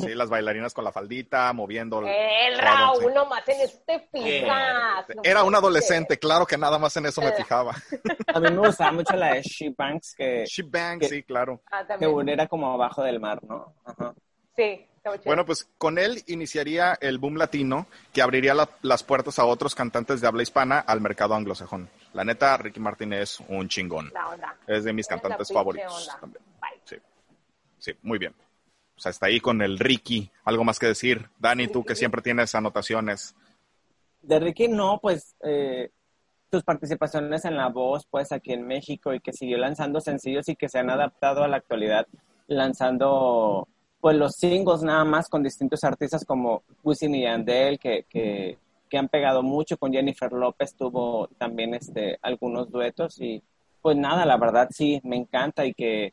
[0.00, 2.00] sí, las bailarinas con la faldita, moviendo.
[2.00, 3.14] El todo, Raúl, sí.
[3.14, 5.04] nomás en eso te fijas.
[5.14, 7.34] no Era un adolescente, claro que nada más en eso me Eh.
[7.36, 7.74] fijaba.
[8.34, 10.62] A mí me gustaba mucho la de She Banks, que, She
[10.98, 11.60] que- sí, claro.
[11.70, 13.74] Ah, que era como abajo del mar, ¿no?
[13.84, 14.14] Ajá.
[14.56, 14.86] Sí.
[15.26, 19.74] Bueno, pues con él iniciaría el boom latino que abriría la- las puertas a otros
[19.74, 21.90] cantantes de habla hispana al mercado anglosajón.
[22.14, 24.10] La neta, Ricky Martin es un chingón.
[24.12, 24.56] La onda.
[24.66, 26.44] Es de mis cantantes favoritos también.
[26.60, 26.80] Bye.
[26.84, 26.96] Sí,
[27.78, 28.34] sí, muy bien.
[28.96, 30.30] O sea, está ahí con el Ricky.
[30.44, 31.28] Algo más que decir.
[31.38, 33.34] Dani, tú que siempre tienes anotaciones.
[34.20, 35.90] De Ricky, no, pues eh,
[36.50, 40.54] tus participaciones en La Voz, pues aquí en México y que siguió lanzando sencillos y
[40.54, 42.06] que se han adaptado a la actualidad,
[42.46, 43.66] lanzando
[44.02, 48.58] pues los singles nada más con distintos artistas como Wisin y Yandel, que, que,
[48.92, 53.42] que han pegado mucho, con Jennifer López tuvo también este, algunos duetos y
[53.80, 56.12] pues nada, la verdad sí, me encanta y que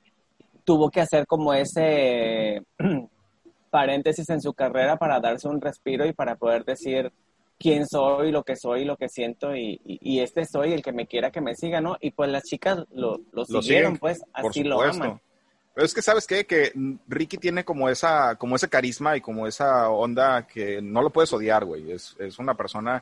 [0.63, 2.63] tuvo que hacer como ese
[3.69, 7.11] paréntesis en su carrera para darse un respiro y para poder decir
[7.57, 10.93] quién soy, lo que soy, lo que siento y, y- y este soy el que
[10.93, 11.97] me quiera que me siga, ¿no?
[11.99, 15.19] Y pues las chicas lo, lo Lo siguieron, siguen, pues así lo aman.
[15.79, 16.45] Pero es que, ¿sabes qué?
[16.45, 16.73] Que
[17.07, 21.31] Ricky tiene como esa, como ese carisma y como esa onda que no lo puedes
[21.31, 21.93] odiar, güey.
[21.93, 23.01] Es, es una persona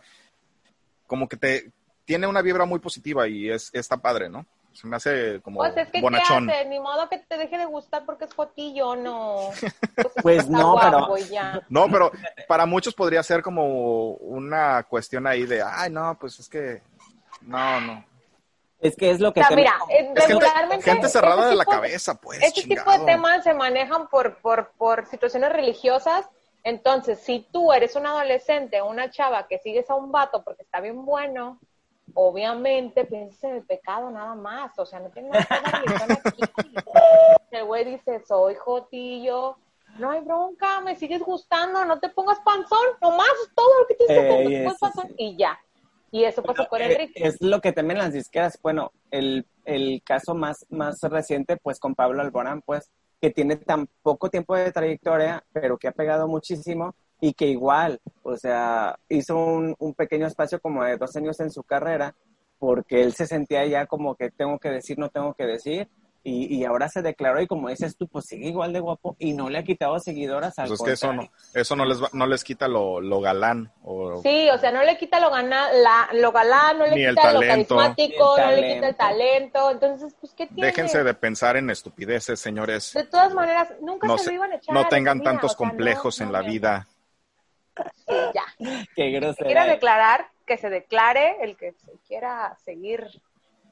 [1.07, 1.71] como que te
[2.05, 4.45] tiene una vibra muy positiva y es, está padre, ¿no?
[4.73, 6.51] Se me hace como Pues es que, ¿qué bonachón.
[6.51, 6.65] hace?
[6.65, 9.49] Ni modo que te deje de gustar porque es fotillo, no.
[10.21, 11.59] Pues está no, pero- guapo y ya.
[11.69, 12.11] No, pero
[12.47, 16.84] para muchos podría ser como una cuestión ahí de, ay, no, pues es que,
[17.41, 18.05] no, no.
[18.80, 21.49] Es que es lo que O sea, te- mira, eh, Es regularmente gente cerrada ese
[21.49, 25.51] de la tipo cabeza, pues, Este tipo de temas se manejan por, por, por situaciones
[25.51, 26.30] religiosas.
[26.63, 30.63] Entonces, si tú eres un adolescente o una chava que sigues a un vato porque
[30.63, 31.59] está bien bueno,
[32.13, 34.78] obviamente piensas en el pecado nada más.
[34.78, 36.41] O sea, no tiene nada que ver la religión aquí.
[37.51, 39.57] El güey dice, soy jotillo.
[39.97, 43.95] No hay bronca, me sigues gustando, no te pongas panzón, nomás es todo lo que
[43.95, 45.15] tienes que hacer, no Ey, te pongas eso panzón sí.
[45.17, 45.59] y ya.
[46.12, 47.28] Y eso pasó con Eh, Enrique.
[47.28, 48.58] Es lo que temen las disqueras.
[48.62, 52.89] Bueno, el, el caso más, más reciente, pues con Pablo Alborán, pues,
[53.22, 57.99] que tiene tan poco tiempo de trayectoria, pero que ha pegado muchísimo y que igual,
[58.24, 62.16] o sea, hizo un, un pequeño espacio como de dos años en su carrera,
[62.60, 65.88] porque él se sentía ya como que tengo que decir, no tengo que decir,
[66.30, 69.32] y, y ahora se declaró y como dices tú, pues sigue igual de guapo y
[69.34, 72.09] no le ha quitado seguidoras al Pues es que eso no, eso no les, va-
[72.11, 73.71] no les quita lo, lo galán.
[73.84, 77.03] O, Sí, o sea, no le quita lo, gana, la, lo galán, no le Ni
[77.05, 77.75] el quita lo talento.
[77.78, 79.71] carismático, Ni el no le quita el talento.
[79.71, 80.67] Entonces, pues, ¿qué tiene?
[80.67, 82.91] Déjense de pensar en estupideces, señores.
[82.93, 84.75] De todas maneras, nunca No, se se- lo iban a echar.
[84.75, 86.88] no en tengan vida, tantos o sea, no, complejos en no la vida.
[88.05, 88.43] Sí, ya.
[88.95, 89.45] Qué grosera.
[89.45, 93.05] quiera declarar, que se declare, el que se quiera seguir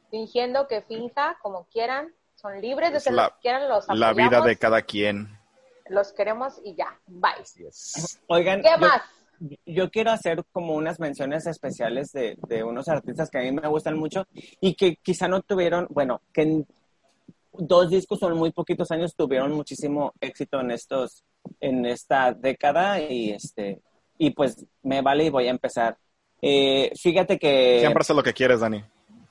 [0.10, 2.14] fingiendo, que finja, como quieran.
[2.36, 4.82] Son libres de Es ser la- lo que quieran, los La vida apoyamos, de cada
[4.82, 5.40] quien.
[5.90, 7.00] los queremos y ya.
[7.08, 7.32] Bye.
[8.28, 9.02] Oigan, ¿Qué yo- más?
[9.66, 13.68] yo quiero hacer como unas menciones especiales de, de unos artistas que a mí me
[13.68, 14.26] gustan mucho
[14.62, 16.68] y que quizá no tuvieron, bueno, que en
[17.52, 21.24] dos discos o en muy poquitos años tuvieron muchísimo éxito en estos,
[21.60, 23.82] en esta década y este,
[24.18, 25.98] y pues me vale y voy a empezar.
[26.42, 28.84] Eh, fíjate que Siempre haces lo que quieres, Dani.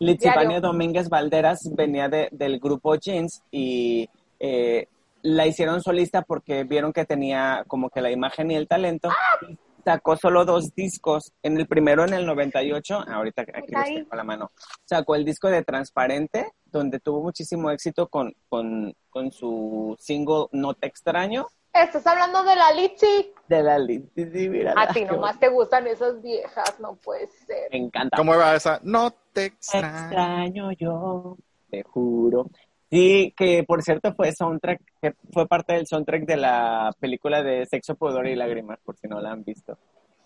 [0.05, 0.61] Litzibania Diario.
[0.61, 4.09] Domínguez Valderas venía de- del grupo Jeans y
[4.41, 4.87] eh,
[5.23, 9.09] la hicieron solista porque vieron que tenía como que la imagen y el talento.
[9.49, 11.33] Y Sacó solo dos discos.
[11.43, 14.51] En el primero, en el 98, ahorita aquí los tengo a la mano,
[14.87, 20.73] sacó el disco de Transparente, donde tuvo muchísimo éxito con, con, con su single No
[20.73, 21.47] Te Extraño.
[21.75, 23.33] Estás hablando de la Litzy.
[23.49, 27.69] De la Litzy, sí, mírala, A ti nomás te gustan esas viejas, no puede ser.
[27.73, 28.17] Me encanta.
[28.17, 28.81] ¿Cómo va esa?
[28.85, 30.05] No te Te extraño.
[30.07, 31.37] extraño yo,
[31.71, 32.47] te juro.
[32.91, 37.67] Sí, que por cierto fue soundtrack, que fue parte del soundtrack de la película de
[37.67, 39.77] Sexo, Pudor y Lágrimas, por si no la han visto.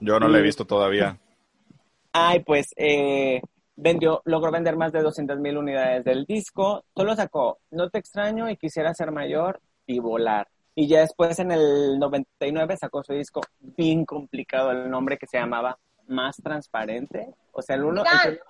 [0.01, 1.19] Yo no la he visto todavía.
[2.13, 3.41] Ay, pues eh,
[3.75, 6.85] vendió, logró vender más de 200 mil unidades del disco.
[6.95, 10.47] Solo sacó No te extraño y quisiera ser mayor y volar.
[10.81, 15.37] Y ya después en el 99 sacó su disco bien complicado, el nombre que se
[15.37, 15.77] llamaba
[16.07, 17.35] Más Transparente.
[17.51, 18.41] O sea, el uno, el,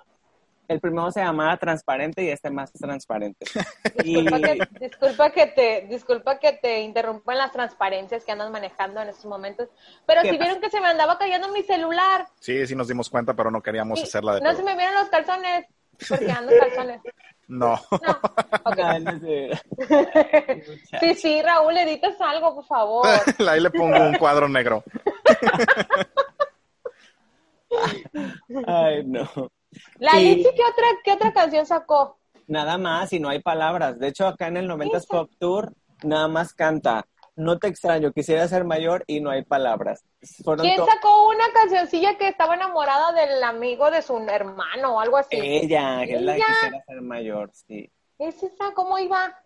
[0.69, 3.47] el primero se llamaba Transparente y este Más Transparente.
[4.05, 8.51] Y Disculpa que, disculpa que te, disculpa que te interrumpa en las transparencias que andas
[8.51, 9.71] manejando en estos momentos,
[10.05, 13.09] pero ¿Qué si vieron que se me andaba cayendo mi celular, Sí, sí nos dimos
[13.09, 14.59] cuenta, pero no queríamos y hacerla de no pedo.
[14.59, 15.65] se me vieron los calzones,
[16.07, 17.01] porque ando calzones.
[17.49, 17.81] No.
[17.91, 18.11] No,
[18.65, 18.77] ok.
[19.01, 19.51] No, no sé.
[21.01, 23.07] Sí, sí, Raúl, editas algo, por favor.
[23.49, 24.85] Ahí le pongo un cuadro negro.
[28.67, 29.29] Ay, no.
[29.99, 32.19] La Y- Litzy, ¿qué otra, ¿qué otra canción sacó?
[32.47, 33.99] Nada más y no hay palabras.
[33.99, 35.07] De hecho, acá en el 90s Eso.
[35.09, 35.73] Pop Tour,
[36.03, 37.07] nada más canta.
[37.39, 40.05] No te extraño, quisiera ser mayor y no hay palabras.
[40.43, 45.19] Fueron ¿Quién sacó una cancioncilla que estaba enamorada del amigo de su hermano o algo
[45.19, 45.37] así?
[45.41, 46.47] Ella, que es la que Ella.
[46.49, 47.93] quisiera ser mayor, sí.
[48.19, 48.73] ¿Es esa?
[48.75, 49.39] ¿Cómo iba?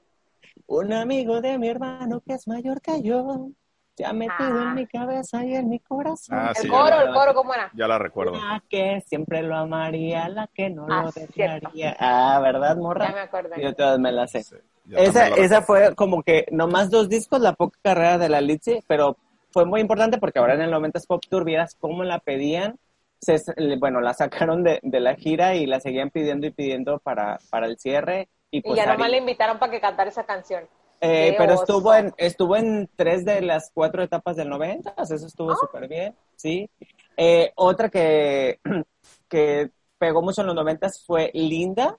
[0.67, 3.49] Un amigo de mi hermano que es mayor que yo,
[3.95, 4.65] se ha metido Ah.
[4.69, 6.39] en mi cabeza y en mi corazón.
[6.39, 7.71] Ah, El coro, ya, el coro, ¿cómo era?
[7.75, 8.33] Ya la recuerdo.
[8.33, 11.35] La que siempre lo amaría, la que no Ah, lo cierto.
[11.37, 11.95] desearía.
[12.01, 13.09] Ah, ¿verdad, morra?
[13.09, 13.63] Ya me acordé.
[13.63, 14.45] Yo todas me la sé.
[14.45, 18.41] Sí, ya Esa, esa fue como que nomás dos discos, la poca carrera de la
[18.41, 19.17] Litzy, pero
[19.51, 22.79] fue muy importante porque ahora en el 90s Pop Tour vieras cómo la pedían.
[23.21, 23.41] Se,
[23.79, 27.67] bueno, la sacaron de, de la gira y la seguían pidiendo y pidiendo para, para
[27.67, 28.29] el cierre.
[28.51, 30.65] Y, Y pues ya Ari- nomás le invitaron para que cantara esa canción.
[31.01, 31.63] eh, pero oso.
[31.63, 35.27] estuvo en, estuvo en tres de las cuatro etapas del 90, eso Ah.
[35.27, 36.69] estuvo súper bien, sí.
[37.17, 38.59] Eh, otra que,
[39.29, 41.97] que pegó mucho en los 90 fue Linda,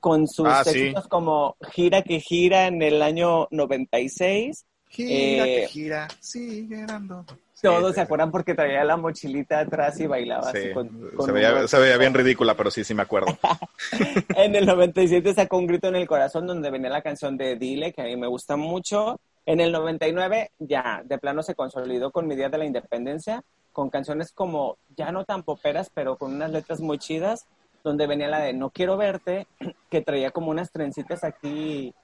[0.00, 0.92] con sus Ah, sí.
[1.08, 7.24] como Gira que gira en el año 96 Gira, Eh, que gira, sigue dando.
[7.54, 10.58] Sí, Todos sí, se acuerdan porque traía la mochilita atrás y bailaba sí.
[10.58, 13.36] así con, con se, veía, se veía bien ridícula, pero sí, sí me acuerdo.
[14.36, 17.92] En el 97 sacó Un Grito en el Corazón, donde venía la canción de Dile,
[17.92, 19.20] que a mí me gusta mucho.
[19.46, 23.42] En el 99 ya, de plano se consolidó con Mi Día de la Independencia,
[23.72, 27.46] con canciones como, ya no tan poperas, pero con unas letras muy chidas,
[27.82, 29.46] donde venía la de No Quiero Verte,
[29.90, 31.94] que traía como unas trencitas aquí.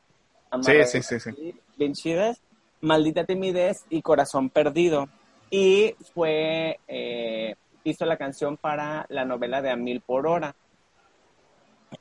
[0.63, 1.55] Sí, sí, sí, sí.
[1.77, 2.41] Bien chidas.
[2.81, 5.09] Maldita Timidez y Corazón Perdido.
[5.51, 7.55] Y fue, eh,
[7.85, 10.55] hizo la canción para la novela de A Mil por Hora.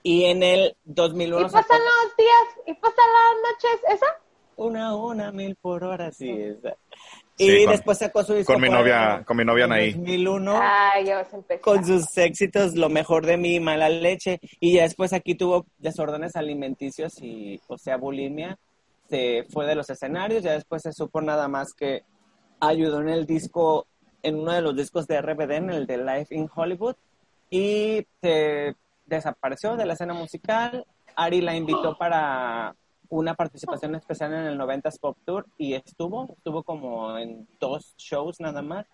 [0.04, 4.26] Y en el 2001 Y pasan sacó los días, y pasan las noches, ¿esa?
[4.58, 6.30] una, una, mil por hora, sí.
[6.30, 6.76] esa.
[7.38, 9.92] Sí, y con- después sacó su disco Con mi novia, el con mi novia Anaí.
[9.94, 11.62] 2001 Ay, ya vas a empezar.
[11.62, 14.40] con sus éxitos Lo mejor de mí, Mala Leche.
[14.60, 18.58] Y ya después aquí tuvo desórdenes alimenticios y, o sea, bulimia.
[19.10, 22.04] Se fue de los escenarios, ya después se supo nada más que
[22.62, 23.86] ayudó en el disco,
[24.24, 26.96] en uno de los discos de RBD, en el de Life in Hollywood,
[27.52, 28.76] y se
[29.06, 30.86] desapareció de la escena musical.
[31.16, 32.74] Ari la invitó para
[33.10, 38.40] una participación especial en el 90s Pop Tour y estuvo, estuvo como en dos shows
[38.40, 38.86] nada más.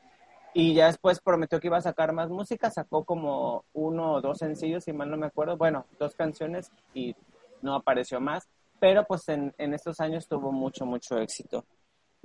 [0.53, 4.39] Y ya después prometió que iba a sacar más música, sacó como uno o dos
[4.39, 7.15] sencillos, si mal no me acuerdo, bueno, dos canciones y
[7.61, 8.49] no apareció más,
[8.79, 11.63] pero pues en, en estos años tuvo mucho, mucho éxito.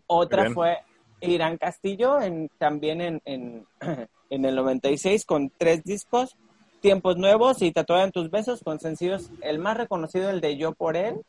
[0.08, 0.78] Otra fue
[1.20, 3.66] Irán Castillo, en, también en, en,
[4.30, 6.36] en el 96, con tres discos,
[6.80, 10.72] Tiempos Nuevos y Tatuada en tus besos, con sencillos, el más reconocido, el de Yo
[10.72, 11.22] por él,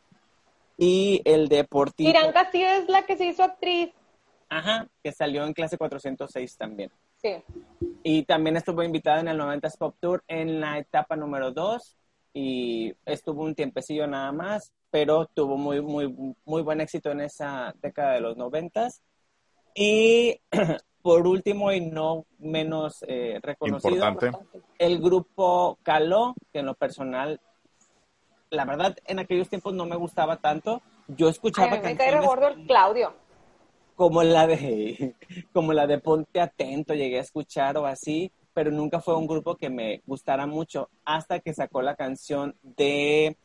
[0.77, 2.07] y el de Por ti.
[2.07, 3.91] Irán Castillo es la que se hizo actriz.
[4.49, 6.91] Ajá, que salió en clase 406 también.
[7.17, 7.43] Sí.
[8.03, 11.97] Y también estuvo invitada en el 90s Pop Tour en la etapa número 2
[12.33, 17.73] y estuvo un tiempecillo nada más, pero tuvo muy, muy, muy buen éxito en esa
[17.81, 19.01] década de los 90s.
[19.75, 20.39] Y
[21.01, 24.31] por último y no menos eh, reconocido, Importante.
[24.77, 27.41] el grupo Caló, que en lo personal,
[28.49, 30.81] la verdad, en aquellos tiempos no me gustaba tanto.
[31.07, 33.13] Yo Ay, escuchaba a mí me canciones gordo el Claudio.
[33.95, 35.15] como la de
[35.53, 39.55] como la de Ponte Atento llegué a escuchar o así, pero nunca fue un grupo
[39.55, 43.37] que me gustara mucho hasta que sacó la canción de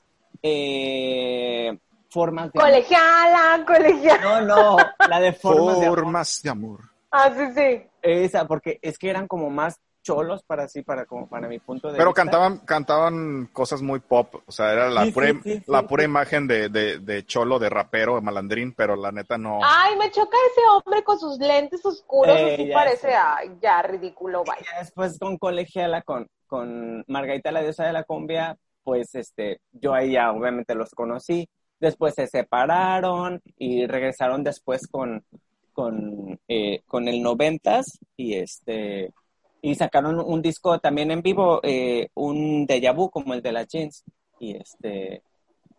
[0.42, 1.78] eh,
[2.10, 2.70] Formas de Amor.
[2.70, 4.22] Colegiala, colegiala.
[4.22, 4.76] No, no,
[5.08, 5.98] la de Formas de Amor.
[5.98, 6.80] Formas de amor.
[7.10, 7.86] Ah, sí, sí.
[8.00, 11.92] Esa, porque es que eran como más cholos para sí, para como para mi punto
[11.92, 12.14] de Pero vista.
[12.14, 15.86] cantaban, cantaban cosas muy pop, o sea, era la Sí, pura, sí, sí, sí, la
[15.86, 16.04] pura sí.
[16.04, 19.78] imagen de, de, de cholo, de rapero, de malandrín, pero la neta no.
[19.80, 24.44] Ay, me choca ese hombre con sus lentes oscuros, Eh, así parece, ay, ya, ridículo,
[24.44, 24.62] vaya.
[24.72, 29.94] Ya después con Colegiala, con, con Margarita la diosa de la cumbia, pues este, yo
[29.94, 31.48] ahí ya obviamente los conocí.
[31.80, 35.24] Después se separaron y regresaron después con,
[35.72, 39.12] con, eh, con el noventas y este
[39.62, 43.62] y sacaron un disco también en vivo, eh, un déjà vu como el de la
[43.62, 44.04] Jeans.
[44.40, 45.22] Y este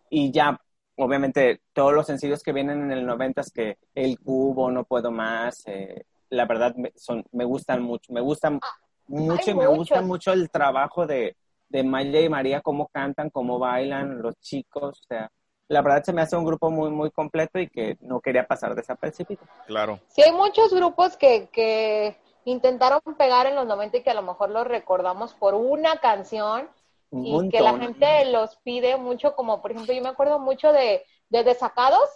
[0.08, 0.58] y ya
[0.96, 5.62] obviamente todos los sencillos que vienen en el noventas que El Cubo, No Puedo Más,
[5.66, 8.58] eh, la verdad me, son, me gustan mucho, me gustan
[9.06, 11.36] mucho y me gusta mucho el trabajo de,
[11.68, 15.30] de Maya y María, cómo cantan, cómo bailan, los chicos, o sea,
[15.68, 18.74] la verdad se me hace un grupo muy, muy completo y que no quería pasar
[18.74, 19.42] desapercibido.
[19.66, 20.00] Claro.
[20.08, 24.22] Sí, hay muchos grupos que, que intentaron pegar en los 90 y que a lo
[24.22, 26.68] mejor los recordamos por una canción
[27.10, 30.72] Un y que la gente los pide mucho, como por ejemplo, yo me acuerdo mucho
[30.72, 32.08] de, de Desacados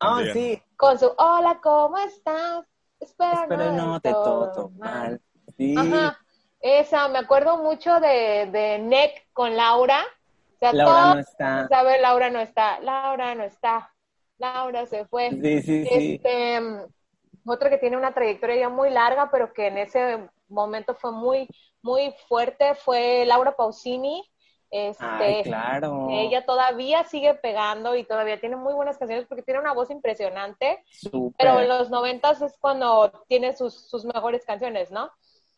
[0.00, 2.64] Ah, sí, con su Hola, ¿cómo estás?
[3.00, 5.10] Espero, espero no, te todo todo mal".
[5.10, 5.20] mal.
[5.56, 6.18] Sí, Ajá,
[6.60, 10.04] esa, me acuerdo mucho de, de Nick con Laura.
[10.54, 11.68] O sea, Laura no está.
[12.00, 13.94] Laura no está, Laura no está,
[14.38, 15.30] Laura se fue.
[15.30, 16.14] Sí, sí, sí.
[16.14, 16.86] Este, mm,
[17.46, 21.48] otra que tiene una trayectoria ya muy larga, pero que en ese momento fue muy,
[21.82, 24.22] muy fuerte, fue Laura Pausini.
[24.68, 26.08] Este, Ay, claro.
[26.10, 30.82] Ella todavía sigue pegando y todavía tiene muy buenas canciones porque tiene una voz impresionante,
[30.90, 31.36] Súper.
[31.38, 35.10] pero en los noventas es cuando tiene sus, sus mejores canciones, ¿no?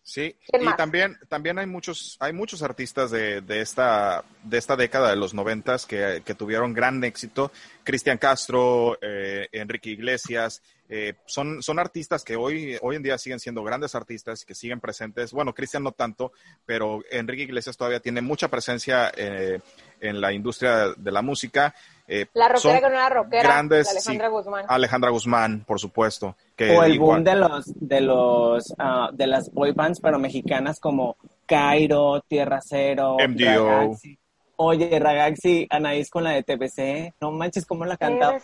[0.02, 0.76] Sí, ¿Quién y más?
[0.76, 5.34] también, también hay muchos, hay muchos artistas de, de esta, de esta década de los
[5.34, 7.50] noventas que, que tuvieron gran éxito.
[7.84, 13.40] Cristian Castro, eh, Enrique Iglesias, eh, son, son artistas que hoy, hoy en día siguen
[13.40, 15.32] siendo grandes artistas que siguen presentes.
[15.32, 16.32] Bueno, Cristian no tanto,
[16.64, 19.60] pero Enrique Iglesias todavía tiene mucha presencia eh,
[20.00, 21.74] en la industria de la música.
[22.06, 24.32] Eh, La rockera no era rockera, grandes, de Alejandra sí.
[24.32, 24.64] Guzmán.
[24.66, 26.36] Alejandra Guzmán, por supuesto.
[26.56, 27.22] Que O el igual.
[27.22, 32.60] boom de los de los ah, de las boy bands pero mexicanas como Cairo, Tierra
[32.66, 33.68] Cero, MDO.
[33.68, 34.18] Ragazzi.
[34.56, 38.38] Oye, Ragazzi, Anaís con la de TBC, no manches cómo la cantaba.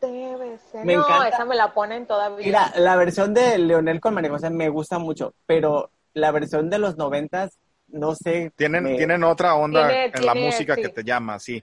[0.00, 0.58] TBC.
[0.72, 0.84] sé.
[0.84, 1.28] Me no, encanta.
[1.28, 2.44] esa me la ponen todavía.
[2.46, 6.78] Mira, la versión de Leonel con María José me gusta mucho, pero la versión de
[6.78, 8.52] los noventas, no sé.
[8.56, 11.62] Tienen, me- tienen otra onda Tiene- en la música que te llama, sí.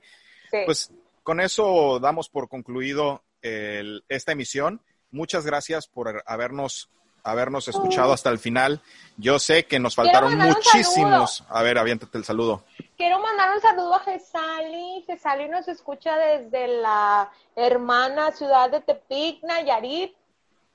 [0.51, 0.57] Sí.
[0.65, 0.91] Pues
[1.23, 4.81] con eso damos por concluido el- esta emisión.
[5.11, 6.89] Muchas gracias por habernos,
[7.25, 8.81] habernos escuchado hasta el final.
[9.17, 11.43] Yo sé que nos faltaron muchísimos.
[11.49, 12.63] A ver, aviéntate el saludo.
[12.95, 15.03] Quiero mandar un saludo a Gesali.
[15.07, 20.15] Gesali nos escucha desde la hermana ciudad de Tepic, Nayarit.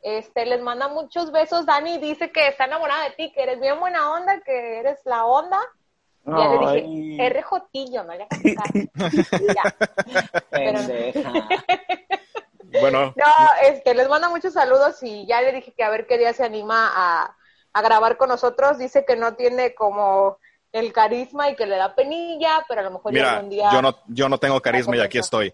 [0.03, 1.65] Este, les manda muchos besos.
[1.67, 5.25] Dani dice que está enamorada de ti, que eres bien buena onda, que eres la
[5.25, 5.59] onda.
[6.27, 9.53] Y ya le dije, rejotillo, no le hagas caso".
[9.55, 9.75] Ya.
[10.51, 11.33] pendeja.
[12.81, 13.27] Bueno, No,
[13.63, 16.45] este, les manda muchos saludos y ya le dije que a ver qué día se
[16.45, 17.37] anima a,
[17.73, 18.79] a grabar con nosotros.
[18.79, 20.39] Dice que no tiene como
[20.73, 23.71] el carisma y que le da penilla, pero a lo mejor ya mira, algún día...
[23.73, 25.53] yo no, yo no tengo carisma y aquí estoy.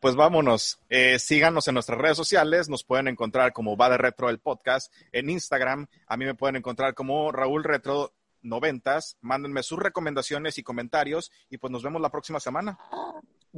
[0.00, 0.78] Pues vámonos.
[0.88, 2.68] Eh, síganos en nuestras redes sociales.
[2.68, 4.92] Nos pueden encontrar como Va de Retro el podcast.
[5.12, 8.12] En Instagram, a mí me pueden encontrar como Raúl Retro
[8.42, 8.98] 90.
[9.22, 11.32] Mándenme sus recomendaciones y comentarios.
[11.48, 12.78] Y pues nos vemos la próxima semana.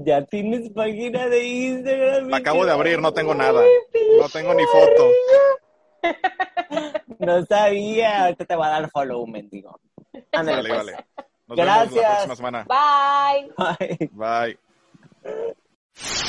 [0.00, 2.28] Ya tienes página de Instagram.
[2.28, 3.62] La acabo de abrir, no tengo nada.
[4.20, 5.10] No tengo ni foto.
[7.18, 8.24] No sabía.
[8.26, 9.80] Ahorita te va a dar follow, mendigo.
[10.30, 10.78] Ándale, Vale, pues.
[10.78, 10.92] vale.
[11.48, 12.12] Nos vemos la Gracias.
[12.26, 12.66] próxima semana.
[12.68, 14.08] Bye.
[14.12, 14.56] Bye.
[15.24, 16.28] Bye.